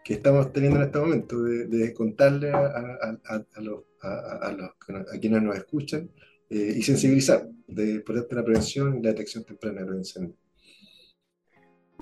[0.05, 4.71] que estamos teniendo en este momento, de, de contarle a, a, a, los, a, los,
[5.13, 6.11] a, quienes nos escuchan
[6.51, 10.37] eh, y sensibilizar de, por la prevención y la detección temprana de los incendios.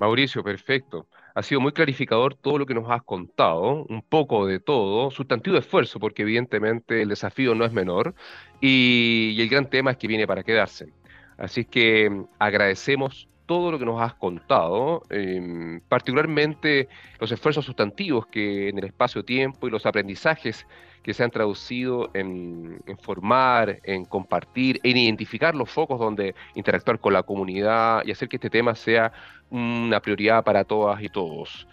[0.01, 1.07] Mauricio, perfecto.
[1.35, 5.57] Ha sido muy clarificador todo lo que nos has contado, un poco de todo, sustantivo
[5.57, 8.15] esfuerzo, porque evidentemente el desafío no es menor
[8.59, 10.91] y, el gran tema es que viene para quedarse.
[11.37, 16.87] Así que mm, agradecemos todo lo que nos has contado, em, particularmente
[17.19, 20.65] los esfuerzos sustantivos que en el espacio-tiempo y los aprendizajes
[21.03, 27.13] que se han traducido en, formar, en compartir, en identificar los focos donde interactuar con
[27.13, 29.11] la comunidad y hacer que este tema sea
[29.49, 31.67] una prioridad para todas y todos.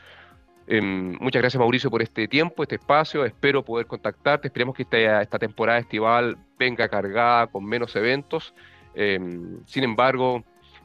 [0.67, 3.25] Em, muchas gracias Mauricio por este tiempo, este espacio.
[3.25, 4.49] Espero poder contactarte.
[4.49, 8.55] Esperemos que esta, temporada estival venga cargada con menos eventos.
[8.95, 10.43] Em, sin embargo,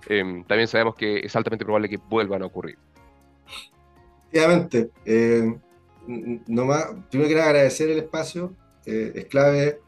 [0.08, 2.78] em, también sabemos que es altamente probable que vuelvan a ocurrir.
[4.32, 4.90] Efectivamente.
[6.08, 8.56] Nomás, primero quiero agradecer el espacio.
[8.86, 9.80] Eh, es clave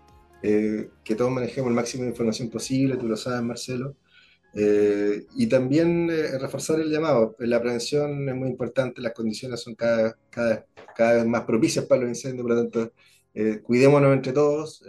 [0.42, 3.96] eh, que todos manejemos el máximo de información posible, tú lo sabes, Marcelo.
[4.58, 7.36] Eh, y también eh, reforzar el llamado.
[7.40, 12.02] La prevención es muy importante, las condiciones son cada, cada, cada vez más propicias para
[12.02, 12.94] los incendios, por lo tanto,
[13.34, 14.82] eh, cuidémonos entre todos,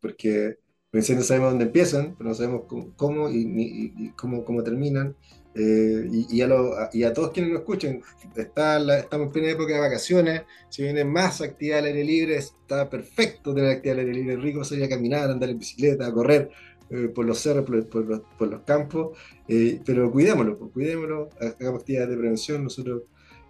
[0.00, 0.56] porque
[0.90, 2.62] los incendios sabemos dónde empiezan, pero no sabemos
[2.96, 5.14] cómo, y, cómo, cómo, terminan.
[5.54, 6.48] Y, y, a
[6.94, 8.02] y, a todos quienes nos escuchen,
[8.34, 13.54] estamos en plena época de vacaciones, si viene más actividad al aire libre, está perfecto
[13.54, 16.50] tener actividad al aire libre, rico salir a caminar, andar en bicicleta, correr,
[16.94, 19.16] eh, por los cerros, por, los, campos,
[19.48, 23.04] eh, pero cuidémoslo, pues, cuidémoslo, hagamos actividades de prevención, nosotros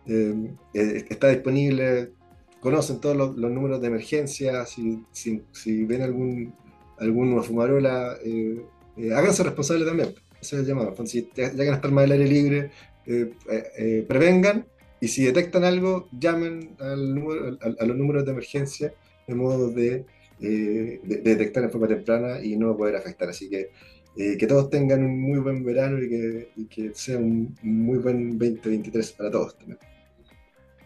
[0.07, 2.13] eh, está disponible,
[2.61, 5.05] conocen todos los, números de emergencia, si,
[5.87, 6.55] ven algún,
[7.01, 8.17] alguna fumarola,
[9.13, 12.71] háganse responsables también, ese es el llamado, si llegan a estar más al aire libre,
[14.07, 14.67] prevengan
[15.01, 18.93] y si detectan algo, llamen al número, a los números de emergencia
[19.27, 20.05] de modo de
[20.45, 23.29] eh, de, detectar en forma temprana y no poder afectar.
[23.29, 23.71] Así que
[24.17, 27.99] eh, que todos tengan un muy buen verano y que, y que sea un muy
[27.99, 29.79] buen 2023 para todos también.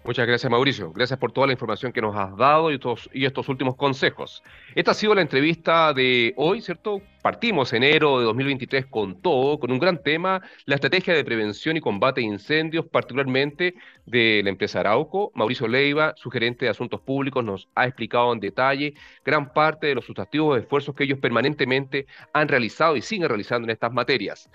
[0.06, 0.92] Muchas gracias, Mauricio.
[0.92, 2.76] Gracias por toda la información que nos has dado y
[3.24, 4.44] estos, últimos consejos.
[4.76, 7.02] Esta ha sido la entrevista de hoy, ¿cierto?
[7.22, 11.80] Partimos enero de 2023 con todo, con un gran tema, la estrategia de prevención y
[11.80, 15.32] combate de incendios, particularmente de la empresa Arauco.
[15.34, 18.94] Mauricio Leiva, su gerente de Asuntos Públicos, nos ha explicado en detalle
[19.24, 23.70] gran parte de los sustantivos esfuerzos que ellos permanentemente han realizado y siguen realizando en
[23.70, 24.48] estas materias.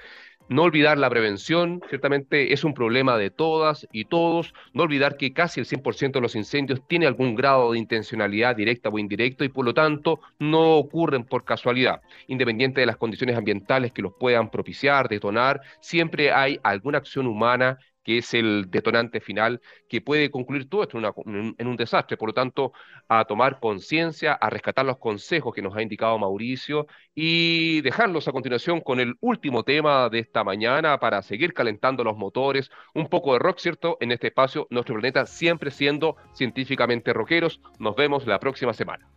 [0.50, 4.54] No olvidar la prevención, ciertamente es un problema de todas y todos.
[4.74, 8.90] No olvidar que casi el 100% de los incendios tiene algún grado de intencionalidad directa
[8.90, 12.02] o indirecta y por lo tanto no ocurren por casualidad.
[12.28, 17.78] Independiente de las condiciones ambientales que los puedan propiciar, detonar, siempre hay alguna acción humana
[18.04, 22.18] que es el detonante final que puede concluir todo esto en, un desastre.
[22.18, 22.74] Por lo tanto,
[23.08, 28.32] a tomar conciencia, a rescatar los consejos que nos ha indicado Mauricio y dejarlos a
[28.32, 33.34] continuación con el último tema de esta mañana para seguir calentando los motores, un poco
[33.34, 33.98] de rock, ¿cierto?
[34.02, 37.62] En este espacio, nuestro planeta siempre siendo científicamente rockeros.
[37.80, 39.08] Nos vemos la próxima semana.